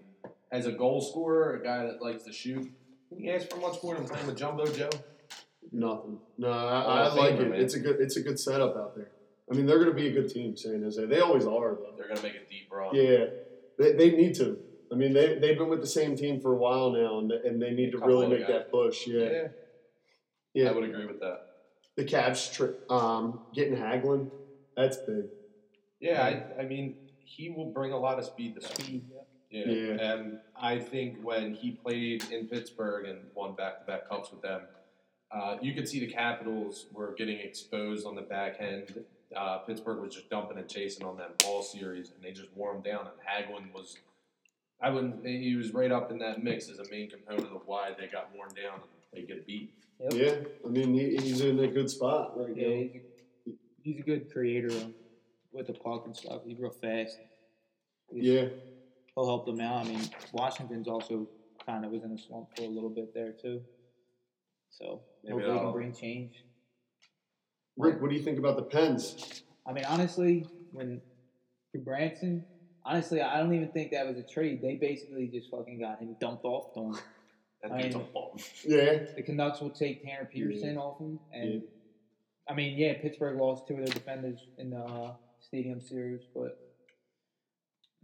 as 0.52 0.66
a 0.66 0.72
goal 0.72 1.02
scorer, 1.02 1.56
a 1.56 1.64
guy 1.64 1.86
that 1.86 2.02
likes 2.02 2.24
to 2.24 2.32
shoot, 2.32 2.72
can 3.10 3.20
you 3.20 3.32
ask 3.34 3.50
for 3.50 3.58
much 3.58 3.84
more 3.84 3.96
than 3.96 4.06
playing 4.06 4.26
with 4.26 4.38
Jumbo 4.38 4.66
Joe? 4.68 4.90
Nothing. 5.72 6.20
No, 6.38 6.50
I, 6.52 7.08
I 7.08 7.14
like 7.14 7.34
it. 7.34 7.50
man. 7.50 7.60
It's 7.60 7.74
a 7.74 7.80
good. 7.80 7.98
It's 8.00 8.16
a 8.18 8.22
good 8.22 8.40
setup 8.40 8.78
out 8.78 8.96
there. 8.96 9.12
I 9.52 9.56
mean, 9.56 9.66
they're 9.66 9.78
going 9.80 9.90
to 9.90 9.96
be 9.96 10.08
a 10.08 10.12
good 10.12 10.30
team, 10.30 10.56
San 10.56 10.82
Jose. 10.82 11.04
They 11.06 11.20
always 11.20 11.46
are, 11.46 11.76
though. 11.76 11.94
They're 11.98 12.08
going 12.08 12.18
to 12.18 12.24
make 12.24 12.36
a 12.36 12.50
deep 12.50 12.72
run. 12.72 12.96
Yeah, 12.96 13.26
they, 13.78 13.94
they 13.94 14.12
need 14.12 14.36
to. 14.36 14.58
I 14.92 14.96
mean, 14.96 15.14
they 15.14 15.36
they've 15.40 15.58
been 15.58 15.70
with 15.70 15.82
the 15.82 15.88
same 15.88 16.16
team 16.16 16.40
for 16.40 16.54
a 16.54 16.58
while 16.58 16.92
now, 16.92 17.20
and 17.20 17.32
and 17.32 17.62
they 17.62 17.72
need 17.72 17.92
to 17.92 17.98
really 17.98 18.28
make 18.28 18.42
guys. 18.42 18.50
that 18.50 18.72
push. 18.72 19.06
Yeah, 19.08 19.30
yeah, 19.30 19.48
yeah. 20.54 20.70
I 20.70 20.72
would 20.72 20.84
agree 20.84 21.06
with 21.08 21.20
that. 21.20 21.42
The 21.98 22.06
Cavs 22.06 22.54
tri- 22.54 22.76
um, 22.90 23.42
getting 23.54 23.76
Hagelin, 23.76 24.30
that's 24.78 24.98
big. 24.98 25.26
Yeah, 26.00 26.24
I, 26.24 26.62
I 26.62 26.66
mean, 26.66 26.96
he 27.24 27.50
will 27.50 27.72
bring 27.72 27.92
a 27.92 27.98
lot 27.98 28.20
of 28.20 28.26
speed 28.26 28.56
to 28.56 28.62
that. 28.62 28.78
Speed. 28.78 29.06
Yeah. 29.50 29.66
Yeah. 29.66 30.12
And 30.14 30.40
I 30.60 30.80
think 30.80 31.18
when 31.24 31.54
he 31.54 31.72
played 31.72 32.24
in 32.32 32.48
Pittsburgh 32.48 33.06
and 33.08 33.20
won 33.34 33.56
back 33.56 33.80
to 33.80 33.86
back 33.86 34.10
cups 34.10 34.32
with 34.32 34.42
them, 34.42 34.62
uh, 35.32 35.58
you 35.62 35.74
could 35.74 35.88
see 35.88 36.00
the 36.00 36.12
Capitals 36.12 36.88
were 36.92 37.14
getting 37.18 37.40
exposed 37.40 38.06
on 38.06 38.16
the 38.16 38.22
back 38.22 38.58
end. 38.60 39.04
Uh, 39.36 39.60
Pittsburgh 39.60 40.02
was 40.02 40.14
just 40.14 40.30
dumping 40.30 40.58
and 40.58 40.68
chasing 40.70 41.06
on 41.06 41.18
them 41.18 41.32
all 41.46 41.64
series, 41.64 42.12
and 42.12 42.22
they 42.22 42.32
just 42.32 42.50
wore 42.56 42.74
them 42.74 42.82
down. 42.82 43.08
And 43.08 43.16
Hagelin 43.26 43.74
was, 43.74 43.98
I 44.82 44.90
wouldn't, 44.90 45.26
he 45.26 45.56
was 45.56 45.74
right 45.74 45.92
up 45.92 46.12
in 46.12 46.20
that 46.20 46.44
mix 46.44 46.70
as 46.70 46.80
a 46.80 46.90
main 46.92 47.10
component 47.10 47.48
of 47.56 47.62
why 47.66 47.92
they 47.98 48.08
got 48.08 48.30
worn 48.36 48.50
down 48.50 48.76
and 48.82 48.84
they 49.14 49.22
get 49.26 49.48
beat. 49.48 49.74
Yep. 50.00 50.14
Yeah, 50.14 50.36
I 50.66 50.70
mean, 50.70 50.94
he, 50.94 51.16
he's 51.16 51.42
in 51.42 51.60
a 51.60 51.68
good 51.68 51.90
spot 51.90 52.34
right 52.38 52.56
Yeah, 52.56 52.68
now. 52.68 52.74
he's 52.74 53.02
a, 53.48 53.52
he's 53.82 54.00
a 54.00 54.04
good 54.04 54.32
creator 54.32 54.74
with 55.56 55.68
the 55.68 55.74
puck 55.74 56.04
and 56.06 56.16
stuff. 56.16 56.42
He's 56.46 56.60
real 56.60 56.70
fast. 56.72 57.18
He's- 58.12 58.26
Yeah, 58.26 58.50
He'll 59.16 59.26
help 59.26 59.46
them 59.46 59.62
out. 59.62 59.86
I 59.86 59.90
mean, 59.90 60.02
Washington's 60.34 60.90
also 60.90 61.30
kind 61.66 61.86
of 61.86 61.92
was 61.92 62.04
in 62.04 62.12
a 62.12 62.18
slump 62.18 62.50
for 62.56 62.64
a 62.64 62.68
little 62.68 62.90
bit 62.90 63.14
there 63.14 63.32
too. 63.32 63.64
So 64.70 65.02
Maybe 65.24 65.36
hopefully 65.36 65.54
he 65.54 65.60
can 65.64 65.72
bring 65.72 65.94
change. 65.94 66.44
Rick, 67.78 68.02
what 68.02 68.10
do 68.10 68.16
you 68.18 68.22
think 68.22 68.40
about 68.40 68.58
the 68.58 68.64
Pens? 68.64 69.44
I 69.66 69.72
mean, 69.72 69.86
honestly, 69.86 70.46
when 70.74 71.02
for 71.72 71.78
Branson, 71.80 72.46
honestly, 72.84 73.22
I 73.22 73.40
don't 73.40 73.54
even 73.54 73.70
think 73.72 73.92
that 73.92 74.06
was 74.06 74.18
a 74.18 74.24
trade. 74.24 74.62
They 74.62 74.76
basically 74.76 75.28
just 75.28 75.50
fucking 75.50 75.80
got 75.80 76.00
him 76.00 76.16
dumped 76.20 76.44
off 76.44 76.74
to 76.74 76.82
him. 76.82 76.98
That 77.64 77.72
I 77.72 77.80
a 77.80 77.84
mean- 77.84 78.08
Yeah, 78.66 79.06
The 79.16 79.24
Canucks 79.24 79.62
will 79.62 79.70
take 79.72 80.04
Tanner 80.04 80.26
Pearson 80.26 80.78
off 80.78 81.00
him, 81.00 81.20
and 81.34 81.64
I 82.50 82.54
mean, 82.54 82.78
yeah, 82.78 82.94
Pittsburgh 83.02 83.38
lost 83.40 83.66
two 83.68 83.76
of 83.76 83.86
their 83.86 83.94
defenders 83.94 84.46
in 84.58 84.70
the 84.72 84.78
uh, 84.80 85.16
Stadium 85.48 85.80
Series, 85.80 86.22
but 86.34 86.58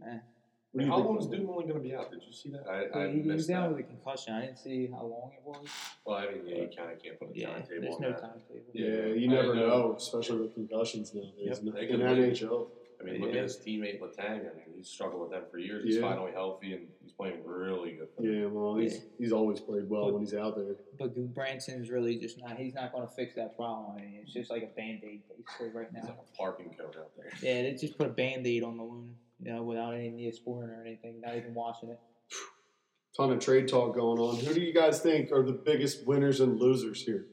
man, 0.00 0.22
What 0.70 0.80
do 0.80 0.86
you 0.86 0.92
How 0.92 0.98
long 0.98 1.18
is 1.18 1.26
Dumoulin 1.26 1.66
going 1.68 1.82
to 1.82 1.88
be 1.88 1.94
out? 1.94 2.10
Did 2.12 2.22
you 2.24 2.32
see 2.32 2.50
that? 2.50 2.64
I, 2.68 3.06
I 3.06 3.08
he, 3.10 3.22
he 3.22 3.28
was 3.30 3.46
down 3.48 3.62
that. 3.70 3.76
with 3.76 3.80
a 3.80 3.88
concussion. 3.88 4.34
I 4.34 4.40
didn't 4.46 4.58
see 4.58 4.88
how 4.92 5.02
long 5.02 5.32
it 5.36 5.42
was. 5.44 5.66
Well, 6.06 6.16
I 6.18 6.26
mean, 6.26 6.42
yeah, 6.46 6.56
you 6.62 6.68
kind 6.76 6.92
of 6.92 7.02
can't 7.02 7.18
put 7.18 7.30
a 7.30 7.38
Yeah, 7.38 7.48
timetable 7.48 7.80
there's 7.82 7.94
on 7.96 8.00
no 8.02 8.08
that. 8.10 8.20
timetable. 8.20 8.70
Yeah, 8.72 8.86
Yeah, 8.86 9.06
you 9.14 9.28
never 9.28 9.54
know. 9.54 9.66
know, 9.68 9.94
especially 9.98 10.40
with 10.42 10.54
concussions 10.54 11.12
nowadays 11.14 11.34
Yep, 11.42 11.58
in, 11.62 11.72
they 11.72 11.88
in. 11.88 12.00
NHL. 12.00 12.68
I 13.02 13.04
mean, 13.10 13.20
look 13.20 13.30
Yeah. 13.32 13.38
at 13.38 13.42
his 13.44 13.56
teammate 13.58 14.00
Letang. 14.00 14.40
I 14.50 14.54
mean, 14.54 14.64
he's 14.76 14.88
struggled 14.88 15.22
with 15.22 15.30
them 15.32 15.44
for 15.50 15.58
years. 15.58 15.84
He's 15.84 15.96
Yeah. 15.96 16.02
finally 16.02 16.30
healthy 16.32 16.72
and 16.74 16.88
he's 17.02 17.12
playing 17.12 17.42
really 17.44 17.92
good. 17.92 18.08
for 18.14 18.22
them. 18.22 18.32
Yeah, 18.32 18.46
well, 18.46 18.76
he's 18.76 18.94
Yeah. 18.94 19.00
he's 19.18 19.32
always 19.32 19.60
played 19.60 19.88
well 19.88 20.12
when 20.12 20.22
he's 20.22 20.34
out 20.34 20.54
there. 20.56 20.76
But 20.98 21.14
Branson's 21.34 21.90
really 21.90 22.16
just 22.18 22.38
not. 22.38 22.56
He's 22.58 22.74
not 22.74 22.92
going 22.92 23.06
to 23.06 23.12
fix 23.12 23.34
that 23.34 23.56
problem. 23.56 23.96
I 23.96 24.00
mean, 24.02 24.20
it's 24.22 24.32
just 24.32 24.50
like 24.50 24.62
a 24.62 24.66
band 24.74 25.02
aid 25.04 25.22
basically 25.28 25.68
right 25.70 25.88
He's 25.92 26.04
now. 26.04 26.10
like 26.10 26.18
a 26.18 26.36
parking 26.36 26.74
code 26.78 26.96
out 26.96 27.10
there. 27.16 27.30
Yeah, 27.42 27.62
they 27.62 27.74
just 27.74 27.98
put 27.98 28.06
a 28.06 28.10
band 28.12 28.46
aid 28.46 28.62
on 28.62 28.76
the 28.76 28.84
wound, 28.84 29.16
you 29.40 29.52
know, 29.52 29.62
without 29.64 29.94
any 29.94 30.10
neosporin 30.10 30.68
or 30.76 30.82
anything, 30.84 31.20
not 31.20 31.36
even 31.36 31.54
washing 31.54 31.90
it. 31.90 31.98
Ton 33.16 33.32
of 33.32 33.40
trade 33.40 33.68
talk 33.68 33.94
going 33.94 34.18
on. 34.20 34.36
Who 34.36 34.54
do 34.54 34.60
you 34.60 34.72
guys 34.72 35.00
think 35.00 35.32
are 35.32 35.42
the 35.42 35.52
biggest 35.52 36.06
winners 36.06 36.40
and 36.40 36.58
losers 36.58 37.04
here? 37.04 37.26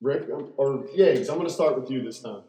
Rick 0.00 0.28
um, 0.30 0.52
or 0.58 0.86
Yates? 0.94 1.28
I'm 1.28 1.36
going 1.36 1.48
to 1.48 1.52
start 1.52 1.80
with 1.80 1.90
you 1.90 2.02
this 2.02 2.20
time. 2.20 2.42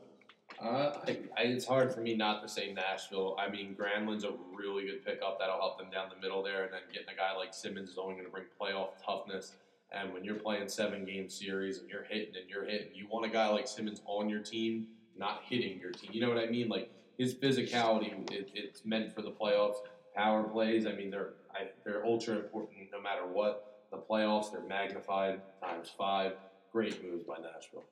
Uh, 0.61 0.93
I, 1.05 1.17
I, 1.37 1.41
it's 1.43 1.65
hard 1.65 1.93
for 1.93 1.99
me 2.01 2.15
not 2.15 2.41
to 2.41 2.47
say 2.47 2.73
Nashville. 2.73 3.35
I 3.37 3.49
mean, 3.49 3.75
Granlund's 3.75 4.23
a 4.23 4.31
really 4.55 4.85
good 4.85 5.05
pickup 5.05 5.37
that'll 5.39 5.57
help 5.57 5.77
them 5.77 5.89
down 5.91 6.09
the 6.09 6.21
middle 6.21 6.41
there, 6.43 6.63
and 6.63 6.73
then 6.73 6.81
getting 6.93 7.09
a 7.09 7.15
guy 7.15 7.35
like 7.35 7.53
Simmonds 7.53 7.91
is 7.91 7.97
only 7.97 8.13
going 8.13 8.25
to 8.25 8.31
bring 8.31 8.45
playoff 8.59 8.89
toughness. 9.05 9.53
And 9.91 10.13
when 10.13 10.23
you're 10.23 10.35
playing 10.35 10.67
seven 10.67 11.05
game 11.05 11.29
series 11.29 11.79
and 11.79 11.89
you're 11.89 12.03
hitting 12.03 12.35
and 12.39 12.49
you're 12.49 12.65
hitting, 12.65 12.87
you 12.93 13.07
want 13.09 13.25
a 13.25 13.29
guy 13.29 13.47
like 13.49 13.67
Simmonds 13.67 14.01
on 14.05 14.29
your 14.29 14.41
team, 14.41 14.87
not 15.17 15.41
hitting 15.47 15.79
your 15.79 15.91
team. 15.91 16.09
You 16.13 16.21
know 16.21 16.29
what 16.29 16.39
I 16.39 16.47
mean? 16.47 16.69
Like 16.69 16.89
his 17.17 17.33
physicality, 17.35 18.11
it, 18.31 18.49
it's 18.53 18.85
meant 18.85 19.13
for 19.13 19.21
the 19.21 19.31
playoffs. 19.31 19.77
Power 20.15 20.43
plays, 20.43 20.85
I 20.85 20.93
mean, 20.93 21.11
they're 21.11 21.33
I, 21.53 21.69
they're 21.83 22.05
ultra 22.05 22.35
important 22.35 22.77
no 22.91 23.01
matter 23.01 23.25
what. 23.25 23.85
The 23.91 23.97
playoffs, 23.97 24.51
they're 24.51 24.61
magnified 24.61 25.41
times 25.61 25.91
five. 25.97 26.33
Great 26.71 27.03
moves 27.03 27.23
by 27.23 27.35
Nashville. 27.37 27.85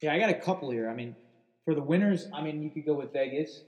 Yeah, 0.00 0.12
I 0.12 0.18
got 0.18 0.30
a 0.30 0.34
couple 0.34 0.70
here. 0.70 0.88
I 0.88 0.94
mean, 0.94 1.16
for 1.64 1.74
the 1.74 1.82
winners, 1.82 2.26
I 2.32 2.42
mean, 2.42 2.62
you 2.62 2.70
could 2.70 2.84
go 2.84 2.94
with 2.94 3.12
Vegas. 3.12 3.62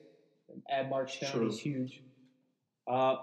Add 0.71 0.89
Mark 0.89 1.09
Stone, 1.09 1.31
True. 1.31 1.47
he's 1.47 1.59
huge. 1.59 2.03
Uh, 2.89 3.17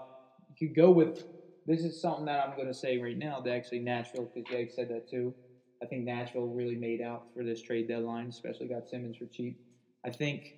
you 0.48 0.68
could 0.68 0.76
go 0.76 0.90
with. 0.90 1.24
This 1.66 1.82
is 1.82 1.98
something 1.98 2.26
that 2.26 2.46
I'm 2.46 2.54
going 2.56 2.68
to 2.68 2.74
say 2.74 2.98
right 2.98 3.16
now. 3.16 3.40
That 3.40 3.54
actually 3.54 3.78
Nashville, 3.78 4.30
because 4.34 4.48
Jake 4.50 4.70
said 4.70 4.88
that 4.90 5.08
too. 5.08 5.34
I 5.82 5.86
think 5.86 6.04
Nashville 6.04 6.48
really 6.48 6.76
made 6.76 7.00
out 7.00 7.24
for 7.34 7.42
this 7.42 7.62
trade 7.62 7.88
deadline, 7.88 8.28
especially 8.28 8.68
got 8.68 8.88
Simmonds 8.88 9.16
for 9.16 9.26
cheap. 9.26 9.56
I 10.04 10.10
think 10.10 10.54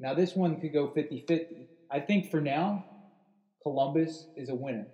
now 0.00 0.14
this 0.14 0.34
one 0.34 0.58
could 0.58 0.72
go 0.72 0.88
50-50. 0.88 1.66
I 1.90 2.00
think 2.00 2.30
for 2.30 2.40
now, 2.40 2.86
Columbus 3.62 4.28
is 4.36 4.48
a 4.48 4.54
winner. 4.54 4.88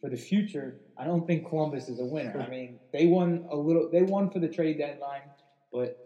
For 0.00 0.08
the 0.08 0.16
future, 0.16 0.78
I 0.96 1.04
don't 1.04 1.26
think 1.26 1.46
Columbus 1.46 1.88
is 1.88 1.98
a 2.00 2.04
winner. 2.04 2.40
I 2.40 2.48
mean, 2.50 2.78
they 2.92 3.06
won 3.06 3.44
a 3.50 3.56
little. 3.56 3.88
They 3.90 4.02
won 4.02 4.30
for 4.30 4.38
the 4.38 4.48
trade 4.48 4.78
deadline, 4.78 5.30
but 5.72 5.98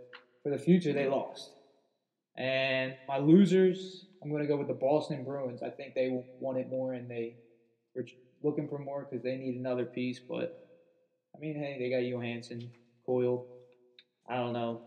for 0.42 0.50
the 0.50 0.58
future, 0.58 0.92
they 0.92 1.06
lost. 1.06 1.50
And 2.36 2.94
my 3.06 3.18
losers, 3.18 4.06
I'm 4.22 4.30
going 4.30 4.42
to 4.42 4.48
go 4.48 4.56
with 4.56 4.68
the 4.68 4.74
Boston 4.74 5.24
Bruins. 5.24 5.62
I 5.62 5.70
think 5.70 5.94
they 5.94 6.24
want 6.40 6.58
it 6.58 6.68
more, 6.68 6.94
and 6.94 7.08
they 7.10 7.36
were 7.94 8.04
looking 8.42 8.68
for 8.68 8.78
more 8.78 9.06
because 9.08 9.22
they 9.22 9.36
need 9.36 9.56
another 9.56 9.84
piece. 9.84 10.18
But 10.18 10.68
I 11.34 11.38
mean, 11.38 11.54
hey, 11.54 11.76
they 11.78 11.90
got 11.90 12.04
Johansson, 12.04 12.70
Coyle. 13.06 13.46
I 14.28 14.36
don't 14.36 14.52
know. 14.52 14.82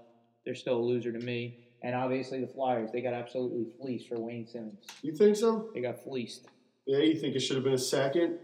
They're 0.46 0.56
still 0.56 0.78
a 0.78 0.82
loser 0.82 1.12
to 1.12 1.20
me. 1.20 1.68
And 1.84 1.96
obviously, 1.96 2.42
the 2.42 2.48
Flyers, 2.48 2.90
they 2.92 3.02
got 3.02 3.14
absolutely 3.14 3.68
fleeced 3.80 4.10
for 4.10 4.20
Wayne 4.20 4.48
Simmonds. 4.48 4.88
You 5.04 5.14
think 5.14 5.36
so? 5.36 5.70
They 5.74 5.82
got 5.82 6.04
fleeced. 6.04 6.48
Yeah, 6.86 7.00
you 7.00 7.20
think 7.20 7.36
it 7.36 7.40
should 7.42 7.56
have 7.56 7.64
been 7.64 7.74
a 7.74 7.78
second? 7.78 8.40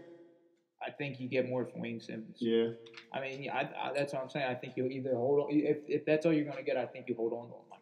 I 0.86 0.90
think 0.90 1.18
you 1.18 1.28
get 1.28 1.48
more 1.48 1.64
from 1.64 1.80
Wayne 1.80 2.00
Simmonds. 2.00 2.38
Yeah. 2.40 2.68
I 3.12 3.20
mean, 3.20 3.50
I, 3.50 3.62
I, 3.62 3.92
that's 3.96 4.12
what 4.12 4.22
I'm 4.22 4.28
saying. 4.28 4.46
I 4.48 4.54
think 4.54 4.74
you 4.76 4.86
either 4.86 5.14
hold 5.14 5.40
on. 5.40 5.46
If, 5.50 5.78
if 5.88 6.04
that's 6.04 6.26
all 6.26 6.32
you're 6.32 6.44
going 6.44 6.58
to 6.58 6.62
get, 6.62 6.76
I 6.76 6.86
think 6.86 7.08
you 7.08 7.14
hold 7.14 7.32
on 7.32 7.48
to 7.48 7.54
him. 7.54 7.73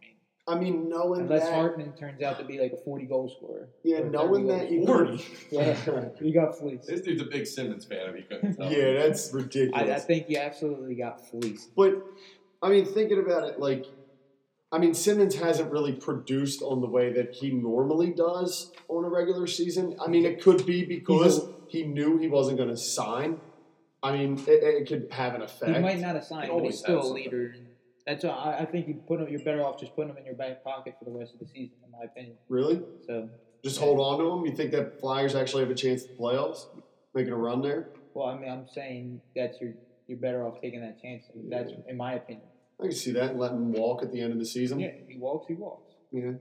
I 0.48 0.54
mean, 0.56 0.58
I 0.58 0.60
mean, 0.60 0.88
knowing 0.88 1.20
unless 1.22 1.44
that. 1.44 1.54
Hartman 1.54 1.92
turns 1.92 2.20
out 2.20 2.38
to 2.38 2.44
be 2.44 2.58
like 2.58 2.72
a 2.72 2.76
40 2.76 3.06
goal 3.06 3.28
scorer. 3.28 3.68
yeah, 3.84 3.98
or 3.98 4.06
a 4.06 4.10
knowing 4.10 4.48
30 4.48 4.58
that 4.58 4.70
you. 4.72 4.86
goal 4.86 4.96
Forty. 4.96 5.24
Yeah, 5.50 6.08
he 6.20 6.32
got 6.32 6.58
fleeced. 6.58 6.88
This 6.88 7.00
dude's 7.02 7.22
a 7.22 7.26
big 7.26 7.46
Simmonds 7.46 7.84
fan. 7.84 8.08
If 8.08 8.16
you 8.16 8.24
couldn't 8.28 8.56
tell. 8.56 8.72
yeah, 8.72 8.94
that's 8.94 9.32
ridiculous. 9.32 9.88
I, 9.88 9.94
I 9.94 9.98
think 10.00 10.28
you 10.28 10.38
absolutely 10.38 10.96
got 10.96 11.28
fleeced. 11.30 11.74
But 11.76 12.02
I 12.60 12.70
mean, 12.70 12.86
thinking 12.86 13.20
about 13.20 13.48
it, 13.48 13.60
like, 13.60 13.86
I 14.72 14.78
mean, 14.78 14.94
Simmonds 14.94 15.36
hasn't 15.36 15.70
really 15.70 15.92
produced 15.92 16.62
on 16.62 16.80
the 16.80 16.88
way 16.88 17.12
that 17.12 17.34
he 17.34 17.50
normally 17.50 18.10
does 18.12 18.72
on 18.88 19.04
a 19.04 19.08
regular 19.08 19.46
season. 19.46 19.96
I 20.04 20.08
mean, 20.08 20.24
it 20.24 20.42
could 20.42 20.66
be 20.66 20.84
because 20.84 21.46
he 21.68 21.84
knew 21.84 22.18
he 22.18 22.28
wasn't 22.28 22.56
going 22.58 22.70
to 22.70 22.76
sign. 22.76 23.38
I 24.02 24.16
mean, 24.16 24.42
it, 24.48 24.64
it 24.64 24.88
could 24.88 25.08
have 25.12 25.34
an 25.34 25.42
effect. 25.42 25.76
He 25.76 25.78
might 25.80 26.00
not 26.00 26.16
have 26.16 26.24
signed, 26.24 26.48
but 26.48 26.54
always 26.54 26.74
he's 26.74 26.80
still 26.80 26.96
has 26.96 27.04
a 27.04 27.08
something. 27.08 27.24
leader. 27.24 27.54
That's 28.06 28.24
why 28.24 28.30
I, 28.30 28.62
I 28.62 28.64
think 28.64 28.88
you 28.88 28.94
put 29.06 29.20
him. 29.20 29.28
You're 29.28 29.44
better 29.44 29.62
off 29.64 29.78
just 29.78 29.94
putting 29.94 30.08
them 30.08 30.18
in 30.18 30.24
your 30.24 30.34
back 30.34 30.64
pocket 30.64 30.96
for 30.98 31.04
the 31.04 31.16
rest 31.16 31.34
of 31.34 31.40
the 31.40 31.46
season, 31.46 31.76
in 31.84 31.90
my 31.92 32.04
opinion. 32.04 32.36
Really? 32.48 32.80
So, 33.06 33.28
Just 33.64 33.78
hold 33.78 34.00
on 34.00 34.18
to 34.18 34.24
them. 34.30 34.44
You 34.46 34.56
think 34.56 34.72
that 34.72 34.98
Flyers 35.00 35.34
actually 35.36 35.62
have 35.62 35.70
a 35.70 35.74
chance 35.74 36.02
at 36.04 36.08
the 36.10 36.14
playoffs, 36.22 36.66
making 37.14 37.32
a 37.32 37.36
run 37.36 37.62
there? 37.62 37.88
well, 38.14 38.26
I 38.26 38.38
mean, 38.38 38.50
I'm 38.50 38.66
saying 38.68 39.20
that 39.36 39.54
you're 39.60 39.74
you're 40.08 40.18
better 40.18 40.44
off 40.44 40.60
taking 40.60 40.80
that 40.80 41.00
chance. 41.00 41.24
That's 41.48 41.70
in 41.88 41.96
my 41.96 42.14
opinion. 42.14 42.46
I 42.80 42.84
can 42.84 42.92
see 42.92 43.12
that 43.12 43.30
and 43.30 43.38
letting 43.38 43.58
him 43.58 43.72
walk 43.72 44.02
at 44.02 44.10
the 44.12 44.20
end 44.20 44.32
of 44.32 44.38
the 44.40 44.44
season. 44.46 44.80
Yeah, 44.80 44.90
he 45.08 45.16
walks, 45.18 45.46
he 45.46 45.54
walks. 45.54 45.92
Yeah. 46.10 46.32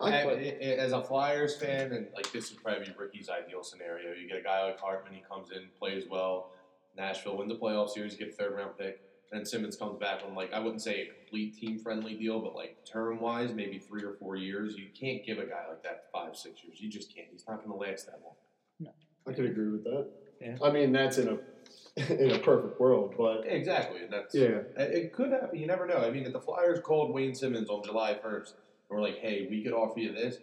I, 0.00 0.10
I- 0.10 0.22
I- 0.22 0.32
I- 0.32 0.76
as 0.78 0.90
a 0.92 1.00
Flyers 1.02 1.56
fan, 1.56 1.92
and 1.92 2.08
like 2.16 2.30
this 2.32 2.50
would 2.50 2.60
probably 2.62 2.86
be 2.86 2.92
Ricky's 2.98 3.28
ideal 3.30 3.62
scenario. 3.62 4.12
You 4.12 4.26
get 4.28 4.38
a 4.38 4.42
guy 4.42 4.64
like 4.64 4.80
Hartman, 4.80 5.12
he 5.14 5.22
comes 5.30 5.50
in, 5.52 5.68
plays 5.78 6.04
well. 6.10 6.50
Nashville 6.96 7.36
wins 7.36 7.52
the 7.52 7.58
playoff 7.58 7.90
series, 7.90 8.16
get 8.16 8.28
a 8.28 8.32
third 8.32 8.54
round 8.56 8.76
pick. 8.76 9.00
Then 9.34 9.44
Simmonds 9.44 9.76
comes 9.76 9.98
back 9.98 10.20
on 10.24 10.36
like 10.36 10.52
I 10.52 10.60
wouldn't 10.60 10.80
say 10.80 11.02
a 11.02 11.06
complete 11.06 11.56
team 11.58 11.78
friendly 11.78 12.14
deal, 12.14 12.40
but 12.40 12.54
like 12.54 12.78
term 12.90 13.20
wise, 13.20 13.52
maybe 13.52 13.78
three 13.78 14.04
or 14.04 14.14
four 14.14 14.36
years. 14.36 14.76
You 14.76 14.86
can't 14.98 15.26
give 15.26 15.38
a 15.38 15.46
guy 15.46 15.66
like 15.68 15.82
that 15.82 16.04
five, 16.12 16.36
six 16.36 16.62
years. 16.62 16.80
You 16.80 16.88
just 16.88 17.12
can't. 17.12 17.26
He's 17.32 17.44
not 17.48 17.58
going 17.64 17.70
to 17.70 17.90
last 17.90 18.06
that 18.06 18.20
long. 18.22 18.34
No, 18.78 18.90
I 19.26 19.32
could 19.32 19.46
agree 19.46 19.70
with 19.70 19.82
that. 19.84 20.08
Yeah. 20.40 20.56
I 20.62 20.70
mean, 20.70 20.92
that's 20.92 21.18
in 21.18 21.28
a 21.28 21.38
in 22.22 22.30
a 22.30 22.38
perfect 22.38 22.80
world, 22.80 23.14
but 23.18 23.42
Exactly. 23.44 24.02
and 24.02 24.12
That's 24.12 24.34
yeah, 24.36 24.62
It 24.76 24.94
it 24.94 25.12
could 25.12 25.32
happen. 25.32 25.58
You 25.58 25.66
never 25.66 25.86
know. 25.86 25.98
I 25.98 26.10
mean, 26.10 26.24
if 26.26 26.32
the 26.32 26.40
Flyers 26.40 26.78
called 26.80 27.12
Wayne 27.12 27.34
Simmonds 27.34 27.68
on 27.68 27.82
July 27.82 28.14
1st 28.14 28.52
and 28.52 28.90
were 28.90 29.00
like, 29.00 29.18
hey, 29.18 29.48
we 29.50 29.64
could 29.64 29.72
offer 29.72 29.98
you 29.98 30.12
this, 30.12 30.36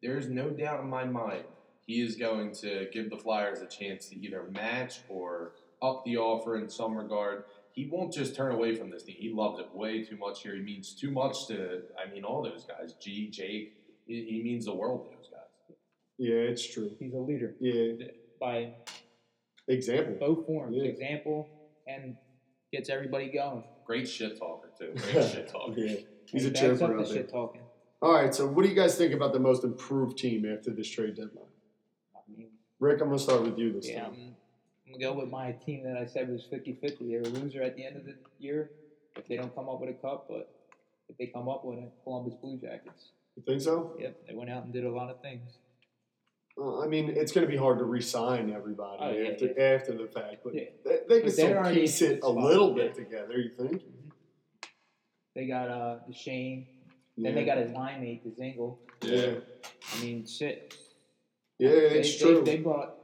there's 0.00 0.28
no 0.28 0.50
doubt 0.50 0.80
in 0.80 0.88
my 0.88 1.04
mind 1.04 1.44
he 1.88 2.02
is 2.02 2.16
going 2.16 2.52
to 2.52 2.86
give 2.92 3.10
the 3.10 3.16
Flyers 3.16 3.60
a 3.62 3.66
chance 3.66 4.08
to 4.10 4.16
either 4.20 4.44
match 4.52 5.00
or 5.08 5.52
up 5.82 6.04
the 6.04 6.18
offer 6.18 6.56
in 6.58 6.68
some 6.68 6.94
regard. 6.94 7.44
He 7.78 7.86
won't 7.86 8.12
just 8.12 8.34
turn 8.34 8.50
away 8.50 8.74
from 8.74 8.90
this 8.90 9.04
thing. 9.04 9.14
He 9.16 9.30
loves 9.32 9.60
it 9.60 9.72
way 9.72 10.02
too 10.02 10.16
much 10.16 10.42
here. 10.42 10.56
He 10.56 10.62
means 10.62 10.96
too 10.96 11.12
much 11.12 11.46
to, 11.46 11.82
I 11.96 12.10
mean, 12.12 12.24
all 12.24 12.42
those 12.42 12.64
guys. 12.64 12.94
G, 13.00 13.30
Jake, 13.30 13.72
he, 14.04 14.24
he 14.24 14.42
means 14.42 14.64
the 14.64 14.74
world 14.74 15.04
to 15.04 15.16
those 15.16 15.28
guys. 15.30 15.76
yeah, 16.18 16.34
it's 16.34 16.66
true. 16.74 16.90
He's 16.98 17.14
a 17.14 17.18
leader 17.18 17.54
Yeah, 17.60 18.06
by 18.40 18.72
example. 19.68 20.16
both 20.18 20.44
forms, 20.44 20.74
Yeah. 20.76 20.88
example, 20.88 21.48
and 21.86 22.16
gets 22.72 22.88
everybody 22.90 23.28
going. 23.28 23.62
Great 23.86 24.08
shit 24.08 24.36
talker, 24.36 24.72
too. 24.76 24.90
Great 25.12 25.30
shit 25.30 25.48
talker. 25.48 25.78
yeah, 25.80 25.98
he's 26.26 26.46
a 26.46 26.48
And 26.48 26.54
backs 26.54 26.64
up 26.64 26.78
chipper 26.80 26.98
out 26.98 27.06
there. 27.06 27.14
shit 27.14 27.30
talking. 27.30 27.60
All 28.02 28.12
right, 28.12 28.34
so 28.34 28.48
what 28.48 28.64
do 28.64 28.68
you 28.68 28.74
guys 28.74 28.96
think 28.98 29.14
about 29.14 29.32
the 29.32 29.38
most 29.38 29.62
improved 29.62 30.18
team 30.18 30.44
after 30.52 30.72
this 30.72 30.88
trade 30.90 31.14
deadline? 31.14 31.46
I 32.16 32.18
mean, 32.28 32.48
Rick, 32.80 33.02
I'm 33.02 33.06
gonna 33.06 33.20
start 33.20 33.42
with 33.42 33.56
you 33.56 33.72
this 33.72 33.88
yeah, 33.88 34.02
time. 34.02 34.34
I'm, 34.88 34.98
gonna 35.00 35.12
go 35.12 35.20
with 35.20 35.30
my 35.30 35.52
team 35.52 35.84
that 35.84 35.96
I 35.96 36.06
said 36.06 36.28
was 36.30 36.46
50-50. 36.52 37.08
They're 37.08 37.20
a 37.20 37.24
loser 37.24 37.62
at 37.62 37.76
the 37.76 37.84
end 37.84 37.96
of 37.96 38.04
the 38.04 38.14
year 38.38 38.70
if 39.16 39.26
they 39.28 39.36
don't 39.36 39.54
come 39.54 39.68
up 39.68 39.80
with 39.80 39.90
a 39.90 39.94
cup, 39.94 40.26
but 40.28 40.50
if 41.08 41.16
they 41.18 41.26
come 41.26 41.48
up 41.48 41.64
with 41.64 41.78
it, 41.78 41.92
Columbus 42.04 42.34
Blue 42.40 42.56
Jackets. 42.58 43.10
You 43.36 43.42
think 43.46 43.60
so? 43.60 43.94
Yep, 43.98 44.26
they 44.28 44.34
went 44.34 44.50
out 44.50 44.64
and 44.64 44.72
did 44.72 44.84
a 44.84 44.90
lot 44.90 45.10
of 45.10 45.20
things. 45.20 45.58
I 46.60 46.86
mean, 46.88 47.10
it's 47.10 47.30
gonna 47.30 47.46
be 47.46 47.56
hard 47.56 47.78
to 47.78 47.84
re-sign 47.84 48.50
everybody 48.52 48.98
Oh, 49.00 49.10
yeah, 49.12 49.30
after 49.30 49.60
after 49.60 49.94
the 49.96 50.08
fact, 50.08 50.38
but 50.42 50.54
Yeah. 50.54 50.64
they, 50.84 50.98
they 51.08 51.20
can 51.20 51.30
still 51.30 51.62
piece 51.72 52.02
it 52.02 52.20
a 52.24 52.28
little 52.28 52.74
bit 52.74 52.94
yeah. 52.96 53.04
together. 53.04 53.38
You 53.38 53.50
think? 53.56 53.82
They 55.36 55.46
got 55.46 55.68
uh 55.68 55.98
the 56.08 56.12
Shane, 56.14 56.66
Yeah. 57.16 57.28
then 57.30 57.34
they 57.36 57.44
got 57.44 57.58
his 57.58 57.70
line 57.70 58.00
mate, 58.00 58.24
Dzingel. 58.26 58.76
yeah, 59.02 59.34
I 59.94 60.02
mean, 60.02 60.26
shit. 60.26 60.74
yeah, 61.60 61.70
They- 61.70 61.76
it's 62.00 62.18
they, 62.18 62.24
true. 62.24 62.42
They 62.44 62.56
brought 62.56 62.97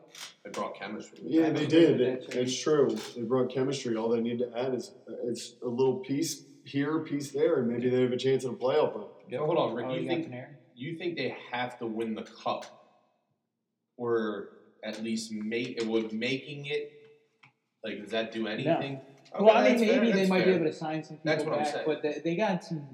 They 0.44 0.50
brought 0.50 0.78
chemistry. 0.78 1.20
yeah, 1.22 1.50
they 1.50 1.66
did. 1.66 2.00
It, 2.00 2.34
it's 2.34 2.60
true. 2.60 2.96
They 3.16 3.22
brought 3.22 3.50
chemistry. 3.50 3.96
All 3.96 4.10
they 4.10 4.20
need 4.20 4.38
to 4.40 4.50
add 4.56 4.74
is 4.74 4.92
is 5.24 5.56
a 5.62 5.68
little 5.68 6.00
piece 6.00 6.42
here, 6.66 7.00
piece 7.00 7.30
there, 7.30 7.60
and 7.60 7.68
maybe 7.68 7.88
they 7.88 8.02
have 8.02 8.12
a 8.12 8.16
chance 8.16 8.44
at 8.44 8.50
a 8.50 8.54
playoff 8.54 8.94
run. 8.94 9.06
Yeah, 9.28 9.38
hold 9.38 9.56
on, 9.56 9.74
Rick. 9.74 9.86
Oh, 9.88 9.94
you 9.94 10.02
you 10.02 10.08
think 10.08 10.34
you 10.74 10.98
think 10.98 11.16
they 11.16 11.34
have 11.50 11.78
to 11.78 11.86
win 11.86 12.14
the 12.14 12.24
cup, 12.24 12.66
or 13.96 14.48
at 14.84 15.02
least 15.02 15.32
make 15.32 15.80
it 15.80 15.86
would 15.86 16.12
making 16.12 16.66
it 16.66 16.92
like 17.82 18.00
does 18.00 18.10
that 18.10 18.32
do 18.32 18.46
anything? 18.46 19.00
well, 19.38 19.56
I 19.56 19.62
mean, 19.62 19.72
that's 19.72 19.82
fair, 19.90 20.00
maybe 20.00 20.12
they 20.12 20.26
might 20.26 20.44
fair. 20.44 20.52
be 20.52 20.60
able 20.60 20.66
to 20.66 20.72
sign 20.72 21.02
some 21.02 21.16
people 21.16 21.30
That's 21.30 21.44
what 21.44 21.58
I'm 21.58 21.64
saying. 21.64 21.84
but 21.86 22.02
they, 22.02 22.20
they 22.22 22.36
got 22.36 22.64
some. 22.64 22.86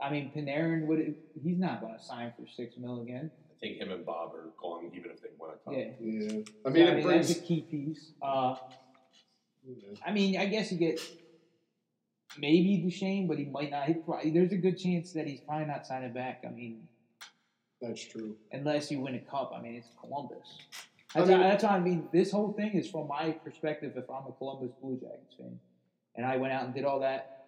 I 0.00 0.10
mean, 0.10 0.30
Panarin 0.34 0.86
would 0.86 1.14
he's 1.42 1.58
not 1.58 1.80
going 1.80 1.96
to 1.96 2.02
sign 2.02 2.32
for 2.38 2.46
six 2.46 2.76
mil 2.78 3.02
again. 3.02 3.30
I 3.58 3.60
think 3.60 3.78
him 3.78 3.90
and 3.90 4.06
Bob 4.06 4.32
are 4.34 4.50
gone, 4.60 4.90
even 4.94 5.10
if 5.10 5.20
they 5.20 5.30
win 5.38 5.50
a 5.50 5.54
cup. 5.64 5.72
Yeah, 5.72 5.90
Yeah, 6.00 6.42
I 6.64 6.68
So, 6.68 6.70
mean, 6.70 6.86
it 6.86 6.94
that's 6.94 7.04
brings. 7.04 7.30
a 7.38 7.40
key 7.42 7.60
piece. 7.62 8.12
Uh, 8.22 8.54
Yeah. 9.66 9.94
I 10.06 10.12
mean, 10.12 10.38
I 10.38 10.46
guess 10.46 10.70
you 10.72 10.78
get 10.78 11.00
maybe 12.38 12.76
Duchene, 12.78 13.26
but 13.26 13.36
he 13.38 13.44
might 13.46 13.70
not. 13.70 13.86
He 13.88 13.94
probably, 13.94 14.30
there's 14.30 14.52
a 14.52 14.56
good 14.56 14.78
chance 14.78 15.12
that 15.12 15.26
he's 15.26 15.40
probably 15.40 15.66
not 15.66 15.86
signing 15.86 16.12
back. 16.12 16.44
I 16.46 16.50
mean, 16.50 16.86
That's 17.82 18.00
true. 18.02 18.36
unless 18.52 18.90
you 18.92 19.00
win 19.00 19.16
a 19.16 19.18
cup. 19.20 19.52
I 19.54 19.60
mean, 19.60 19.74
it's 19.74 19.88
Columbus. 20.00 20.58
I 21.14 21.18
That's, 21.20 21.30
mean- 21.30 21.40
that's 21.40 21.64
why 21.64 21.70
I 21.70 21.80
mean. 21.80 22.08
This 22.12 22.30
whole 22.30 22.52
thing 22.52 22.72
is 22.74 22.88
from 22.88 23.08
my 23.08 23.32
perspective. 23.32 23.94
If 23.96 24.08
I'm 24.08 24.26
a 24.28 24.32
Columbus 24.32 24.70
Blue 24.80 24.96
Jackets 25.00 25.34
fan, 25.36 25.58
and 26.14 26.24
I 26.24 26.36
went 26.36 26.52
out 26.52 26.64
and 26.64 26.74
did 26.74 26.84
all 26.84 27.00
that, 27.00 27.46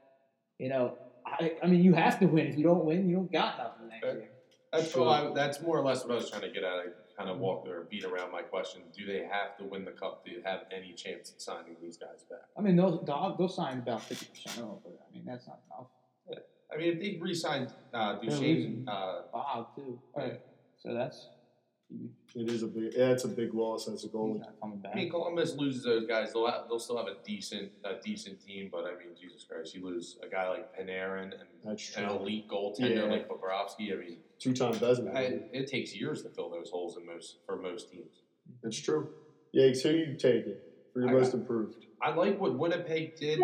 you 0.59 0.69
know, 0.71 0.99
I, 1.25 1.53
I 1.63 1.67
mean, 1.69 1.85
you 1.85 1.95
have 1.95 2.19
to 2.21 2.27
win. 2.27 2.47
If 2.49 2.57
you 2.59 2.65
don't 2.65 2.85
win, 2.85 3.09
you 3.09 3.15
don't 3.17 3.31
got 3.33 3.59
nothing 3.59 3.89
next 3.89 4.05
Okay. 4.05 4.19
year. 4.19 4.31
That's 4.73 4.93
Sure. 4.93 5.09
I, 5.09 5.33
that's 5.35 5.61
more 5.61 5.79
or 5.79 5.85
less 5.85 6.05
what 6.05 6.13
I 6.13 6.15
was 6.17 6.31
trying 6.31 6.43
to 6.43 6.51
get 6.51 6.63
at. 6.63 6.73
I 6.73 6.85
kind 7.19 7.29
of 7.29 7.39
walked 7.39 7.69
or 7.69 7.87
beat 7.91 8.05
around 8.05 8.31
my 8.31 8.43
question. 8.43 8.83
Do 8.97 9.05
they 9.05 9.27
have 9.31 9.57
to 9.59 9.65
win 9.65 9.85
the 9.85 9.91
cup 9.91 10.25
to 10.27 10.41
have 10.45 10.61
any 10.71 10.93
chance 10.93 11.33
at 11.33 11.43
signing 11.43 11.77
these 11.83 11.97
guys 11.97 12.25
back? 12.31 12.47
I 12.57 12.61
mean, 12.61 12.77
they'll 12.77 13.03
they'll, 13.05 13.35
they'll 13.37 13.49
sign 13.49 13.79
about 13.79 14.03
fifty 14.03 14.27
percent 14.27 14.67
of 14.67 14.81
it. 14.87 14.99
I 15.09 15.13
mean, 15.13 15.25
that's 15.27 15.47
not 15.47 15.61
enough. 15.67 15.89
I 16.73 16.77
mean, 16.77 16.93
if 16.93 17.01
they 17.01 17.19
re-signed 17.21 17.73
uh, 17.93 18.19
They're 18.21 18.31
Duchene, 18.31 18.87
uh, 18.87 19.23
Bob 19.33 19.75
too. 19.75 19.99
Yeah. 20.17 20.35
So 20.79 20.95
that's. 20.95 21.29
It 22.37 22.49
is 22.49 22.63
a 22.63 22.69
big. 22.69 22.93
Yeah, 22.97 23.11
it's 23.11 23.25
a 23.25 23.29
big 23.29 23.53
loss 23.55 23.89
as 23.89 24.05
a 24.05 24.07
He's 24.07 24.15
goalie. 24.15 24.39
not 24.39 24.55
coming 24.61 24.79
back. 24.79 24.93
I 24.93 24.97
mean, 24.97 25.11
Columbus 25.11 25.57
loses 25.57 25.83
those 25.83 26.07
guys. 26.07 26.33
They'll 26.33 26.47
have, 26.47 26.69
they'll 26.69 26.79
still 26.79 26.97
have 26.97 27.09
a 27.09 27.17
decent 27.27 27.73
a 27.85 27.95
decent 28.05 28.41
team, 28.47 28.69
but 28.71 28.85
I 28.85 28.91
mean, 28.91 29.17
Jesus 29.21 29.45
Christ, 29.49 29.75
you 29.75 29.85
lose 29.85 30.17
a 30.23 30.29
guy 30.29 30.49
like 30.49 30.73
Panarin 30.79 31.33
and 31.65 31.79
an 31.97 32.05
elite 32.11 32.49
goaltender 32.49 32.95
Yeah. 32.97 33.03
like 33.05 33.29
Bobrovsky. 33.29 33.93
I 33.93 33.97
mean, 33.97 34.19
Two-time 34.39 34.75
Vezina. 34.75 35.15
I, 35.15 35.41
it 35.53 35.67
takes 35.67 35.95
years 35.95 36.23
to 36.23 36.29
fill 36.31 36.49
those 36.51 36.71
holes 36.71 36.97
in 36.97 37.05
most 37.05 37.39
for 37.45 37.57
most 37.57 37.91
teams. 37.91 38.23
That's 38.63 38.79
true. 38.79 39.09
Yates, 39.53 39.83
who 39.83 39.91
you 39.91 40.15
taking 40.17 40.55
for 40.93 41.01
your 41.01 41.09
I- 41.09 41.13
most 41.13 41.35
improved? 41.35 41.87
I 42.03 42.15
like 42.15 42.41
what 42.41 42.57
Winnipeg 42.57 43.17
did, 43.17 43.41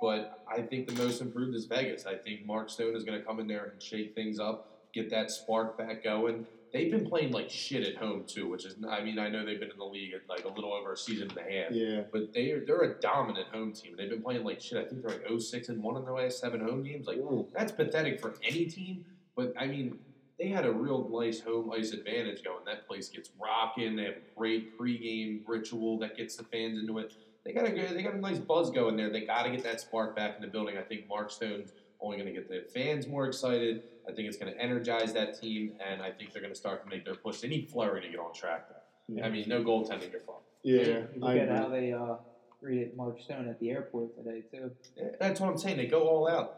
but 0.00 0.42
I 0.50 0.62
think 0.62 0.88
the 0.88 0.94
most 1.00 1.20
improved 1.20 1.54
is 1.54 1.66
Vegas. 1.66 2.06
I 2.06 2.16
think 2.16 2.44
Mark 2.46 2.70
Stone 2.70 2.96
is 2.96 3.04
going 3.04 3.20
to 3.20 3.24
come 3.24 3.38
in 3.38 3.46
there 3.46 3.66
and 3.66 3.80
shake 3.82 4.14
things 4.16 4.40
up, 4.40 4.88
get 4.92 5.10
that 5.10 5.30
spark 5.30 5.76
back 5.78 6.02
going. 6.02 6.46
They've 6.72 6.90
been 6.90 7.08
playing 7.08 7.32
like 7.32 7.50
shit 7.50 7.86
at 7.86 7.96
home 7.96 8.24
too, 8.26 8.48
which 8.48 8.64
is 8.64 8.76
I 8.88 9.02
mean 9.02 9.18
I 9.18 9.28
know 9.28 9.44
they've 9.44 9.58
been 9.58 9.70
in 9.70 9.78
the 9.78 9.84
league 9.84 10.12
at 10.14 10.28
like 10.28 10.44
a 10.44 10.48
little 10.48 10.72
over 10.72 10.92
a 10.92 10.96
season 10.96 11.30
and 11.30 11.38
a 11.38 11.42
half, 11.42 11.72
Yeah, 11.72 12.02
but 12.12 12.32
they 12.32 12.50
are, 12.52 12.64
they're 12.64 12.82
a 12.82 13.00
dominant 13.00 13.48
home 13.48 13.72
team. 13.72 13.94
They've 13.96 14.10
been 14.10 14.22
playing 14.22 14.44
like 14.44 14.60
shit. 14.60 14.78
I 14.78 14.88
think 14.88 15.02
they're 15.02 15.18
like 15.18 15.40
06 15.40 15.68
and 15.68 15.82
one 15.82 15.96
in 15.96 16.04
their 16.04 16.14
last 16.14 16.38
seven 16.38 16.60
home 16.60 16.82
games. 16.82 17.06
Like 17.06 17.18
Ooh. 17.18 17.48
that's 17.52 17.72
pathetic 17.72 18.20
for 18.20 18.34
any 18.42 18.66
team. 18.66 19.04
But 19.34 19.52
I 19.58 19.66
mean, 19.66 19.98
they 20.38 20.48
had 20.48 20.64
a 20.64 20.72
real 20.72 21.08
nice 21.12 21.40
home 21.40 21.70
ice 21.70 21.92
advantage 21.92 22.42
going. 22.42 22.64
That 22.64 22.86
place 22.88 23.08
gets 23.08 23.30
rocking. 23.38 23.96
They 23.96 24.04
have 24.04 24.14
a 24.14 24.38
great 24.38 24.78
pregame 24.78 25.42
ritual 25.46 25.98
that 25.98 26.16
gets 26.16 26.36
the 26.36 26.44
fans 26.44 26.78
into 26.78 26.98
it. 26.98 27.12
They 27.44 27.52
got 27.52 27.66
a 27.66 27.70
good, 27.70 27.96
they 27.96 28.02
got 28.02 28.14
a 28.14 28.20
nice 28.20 28.38
buzz 28.38 28.70
going 28.70 28.96
there. 28.96 29.10
They 29.10 29.22
got 29.22 29.42
to 29.42 29.50
get 29.50 29.62
that 29.64 29.80
spark 29.80 30.16
back 30.16 30.36
in 30.36 30.42
the 30.42 30.48
building. 30.48 30.78
I 30.78 30.82
think 30.82 31.08
Mark 31.08 31.30
Stone's 31.30 31.72
only 32.00 32.16
going 32.16 32.32
to 32.32 32.32
get 32.32 32.48
the 32.48 32.66
fans 32.72 33.06
more 33.06 33.26
excited. 33.26 33.82
I 34.10 34.14
think 34.14 34.28
it's 34.28 34.36
going 34.36 34.52
to 34.52 34.60
energize 34.60 35.12
that 35.14 35.40
team, 35.40 35.72
and 35.86 36.02
I 36.02 36.10
think 36.10 36.32
they're 36.32 36.42
going 36.42 36.52
to 36.54 36.58
start 36.58 36.82
to 36.82 36.88
make 36.88 37.04
their 37.04 37.14
push. 37.14 37.40
They 37.40 37.48
need 37.48 37.70
Fleury 37.70 38.00
to 38.02 38.08
get 38.08 38.18
on 38.18 38.32
track. 38.34 38.68
Yeah. 39.08 39.26
I 39.26 39.30
mean, 39.30 39.48
no 39.48 39.62
goaltending 39.62 40.10
your 40.12 40.20
fault. 40.20 40.42
Yeah, 40.62 40.80
You 40.80 41.06
I 41.22 41.34
look 41.34 41.36
at 41.36 41.42
agree. 41.44 41.56
how 41.56 41.68
they 41.68 41.92
uh, 41.92 42.16
greeted 42.60 42.96
Mark 42.96 43.20
Stone 43.20 43.48
at 43.48 43.58
the 43.60 43.70
airport 43.70 44.16
today 44.16 44.42
too. 44.50 44.70
That's 45.18 45.40
what 45.40 45.48
I'm 45.50 45.58
saying. 45.58 45.76
They 45.78 45.86
go 45.86 46.02
all 46.08 46.28
out. 46.28 46.56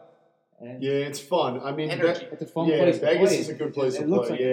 And 0.59 0.81
Yeah, 0.83 0.91
it's 0.91 1.19
fun. 1.19 1.61
I 1.63 1.71
mean, 1.71 1.89
Energy. 1.89 2.27
it's 2.31 2.41
a 2.41 2.45
fun 2.45 2.67
yeah, 2.67 2.77
place 2.79 2.99
to 2.99 3.05
Vegas 3.05 3.29
play. 3.29 3.37
is 3.39 3.49
a 3.49 3.53
good 3.53 3.73
place 3.73 3.95
It 3.95 4.01
to 4.01 4.07
looks 4.07 4.27
play. 4.27 4.37
like 4.37 4.45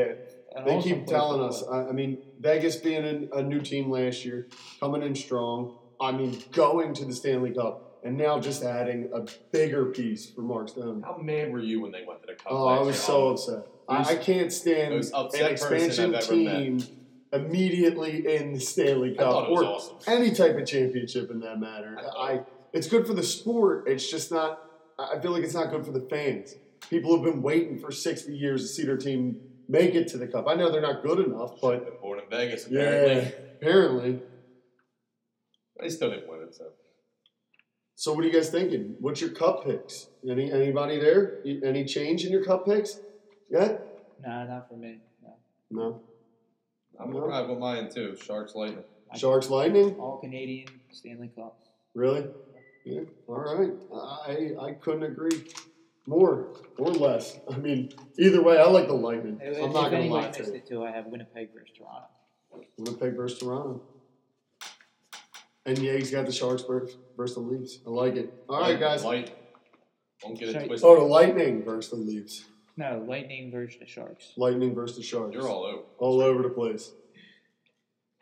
yeah, 0.54 0.58
An 0.60 0.64
they 0.66 0.76
awesome 0.76 0.90
keep 0.90 1.06
telling 1.06 1.42
us. 1.42 1.62
I, 1.70 1.88
I 1.88 1.92
mean, 1.92 2.18
Vegas 2.38 2.76
being 2.76 3.28
a, 3.32 3.38
a 3.38 3.42
new 3.42 3.60
team 3.60 3.90
last 3.90 4.24
year, 4.24 4.48
coming 4.80 5.02
in 5.02 5.14
strong. 5.14 5.76
I 6.00 6.12
mean, 6.12 6.42
going 6.52 6.94
to 6.94 7.04
the 7.04 7.12
Stanley 7.12 7.50
Cup, 7.52 7.89
and 8.02 8.16
now 8.16 8.38
just 8.40 8.62
adding 8.62 9.10
a 9.14 9.24
bigger 9.52 9.86
piece 9.86 10.30
for 10.30 10.42
Mark 10.42 10.68
Stone. 10.68 11.02
How 11.02 11.16
mad 11.18 11.52
were 11.52 11.60
you 11.60 11.80
when 11.80 11.92
they 11.92 12.04
went 12.06 12.20
to 12.22 12.26
the 12.26 12.34
cup? 12.34 12.46
Oh, 12.50 12.66
I 12.66 12.80
was 12.80 12.98
so 13.00 13.30
upset. 13.30 13.66
I, 13.88 14.02
I 14.12 14.16
can't 14.16 14.52
stand 14.52 14.94
Most 14.94 15.12
an 15.14 15.28
person 15.30 15.46
expansion 15.46 16.14
I've 16.14 16.22
ever 16.22 16.36
met. 16.36 16.58
team 16.58 16.82
immediately 17.32 18.34
in 18.36 18.52
the 18.54 18.60
Stanley 18.60 19.14
I 19.18 19.22
thought 19.22 19.42
Cup 19.42 19.48
it 19.48 19.50
was 19.52 19.62
or 19.62 19.64
awesome. 19.96 19.96
any 20.06 20.30
type 20.32 20.56
of 20.56 20.66
championship 20.66 21.30
in 21.30 21.40
that 21.40 21.58
matter. 21.60 21.96
I 21.98 22.02
thought- 22.02 22.16
I, 22.30 22.40
it's 22.72 22.86
good 22.88 23.06
for 23.06 23.14
the 23.14 23.22
sport. 23.22 23.84
It's 23.88 24.08
just 24.10 24.30
not. 24.30 24.62
I 24.98 25.16
I 25.16 25.20
feel 25.20 25.32
like 25.32 25.42
it's 25.42 25.54
not 25.54 25.70
good 25.70 25.84
for 25.84 25.92
the 25.92 26.06
fans. 26.08 26.54
People 26.88 27.14
have 27.16 27.24
been 27.24 27.42
waiting 27.42 27.78
for 27.78 27.90
sixty 27.90 28.34
years 28.36 28.62
to 28.62 28.68
see 28.68 28.84
their 28.84 28.96
team 28.96 29.40
make 29.68 29.94
it 29.94 30.08
to 30.08 30.18
the 30.18 30.26
cup. 30.26 30.46
I 30.48 30.54
know 30.54 30.70
they're 30.70 30.80
not 30.80 31.02
good 31.02 31.18
enough, 31.20 31.60
but 31.60 31.84
Been 31.84 32.00
born 32.00 32.20
in 32.20 32.28
Vegas, 32.30 32.66
yeah, 32.70 32.80
apparently. 32.80 33.32
apparently. 33.60 34.20
They 35.80 35.88
still 35.88 36.10
didn't 36.10 36.28
win 36.28 36.42
it, 36.42 36.54
so. 36.54 36.66
So, 38.00 38.14
what 38.14 38.24
are 38.24 38.28
you 38.28 38.32
guys 38.32 38.48
thinking? 38.48 38.96
What's 38.98 39.20
your 39.20 39.28
cup 39.28 39.66
picks? 39.66 40.06
Any 40.26 40.50
anybody 40.50 40.98
there? 40.98 41.40
Any 41.44 41.84
change 41.84 42.24
in 42.24 42.32
your 42.32 42.42
cup 42.42 42.64
picks? 42.64 42.98
Yeah. 43.50 43.76
Nah, 44.26 44.44
not 44.46 44.70
for 44.70 44.76
me. 44.78 45.00
No. 45.22 45.36
No. 45.70 46.00
I'm 46.98 47.12
gonna 47.12 47.26
ride 47.26 47.46
with 47.46 47.58
mine 47.58 47.90
too. 47.92 48.16
Sharks 48.16 48.54
Lightning. 48.54 48.84
Sharks 49.14 49.50
Lightning. 49.50 49.96
All 49.96 50.16
Canadian 50.16 50.68
Stanley 50.90 51.30
Cup. 51.36 51.58
Really? 51.94 52.24
Yeah. 52.86 53.02
All 53.26 53.36
right. 53.36 53.72
I 53.92 54.68
I 54.68 54.72
couldn't 54.80 55.02
agree 55.02 55.52
more 56.06 56.54
or 56.78 56.92
less. 56.92 57.38
I 57.52 57.58
mean, 57.58 57.92
either 58.18 58.42
way, 58.42 58.56
I 58.56 58.64
like 58.64 58.86
the 58.86 58.94
Lightning. 58.94 59.38
If, 59.42 59.58
I'm 59.58 59.64
if 59.64 59.72
not 59.74 59.90
gonna 59.90 60.06
lie 60.06 60.30
to 60.30 60.42
you. 60.42 60.54
it 60.54 60.66
too, 60.66 60.86
I 60.86 60.90
have 60.90 61.04
Winnipeg 61.04 61.50
versus 61.52 61.76
Toronto. 61.76 62.08
Winnipeg 62.78 63.14
versus 63.14 63.38
Toronto. 63.40 63.82
And 65.70 65.78
Yates 65.78 66.10
got 66.10 66.26
the 66.26 66.32
Sharks 66.32 66.62
versus, 66.62 66.96
versus 67.16 67.36
the 67.36 67.42
Leafs. 67.42 67.78
I 67.86 67.90
like 67.90 68.16
it. 68.16 68.34
All 68.48 68.60
right, 68.60 68.78
guys. 68.78 69.04
Light. 69.04 69.30
Don't 70.20 70.36
get 70.36 70.48
it 70.48 70.66
twisted. 70.66 70.84
Oh, 70.84 70.96
the 70.96 71.04
Lightning 71.04 71.62
versus 71.62 71.92
the 71.92 71.96
Leafs. 71.96 72.44
No, 72.76 73.04
Lightning 73.06 73.52
versus 73.52 73.78
the 73.78 73.86
Sharks. 73.86 74.32
Lightning 74.36 74.74
versus 74.74 74.96
the 74.96 75.04
Sharks. 75.04 75.32
You're 75.32 75.48
all 75.48 75.62
over. 75.62 75.82
all 75.98 76.20
over 76.22 76.42
the 76.42 76.48
place. 76.48 76.90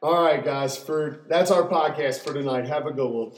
All 0.02 0.22
right, 0.22 0.44
guys. 0.44 0.76
For 0.76 1.24
that's 1.30 1.50
our 1.50 1.66
podcast 1.66 2.20
for 2.20 2.34
tonight. 2.34 2.66
Have 2.66 2.84
a 2.84 2.92
good 2.92 3.08
one. 3.08 3.32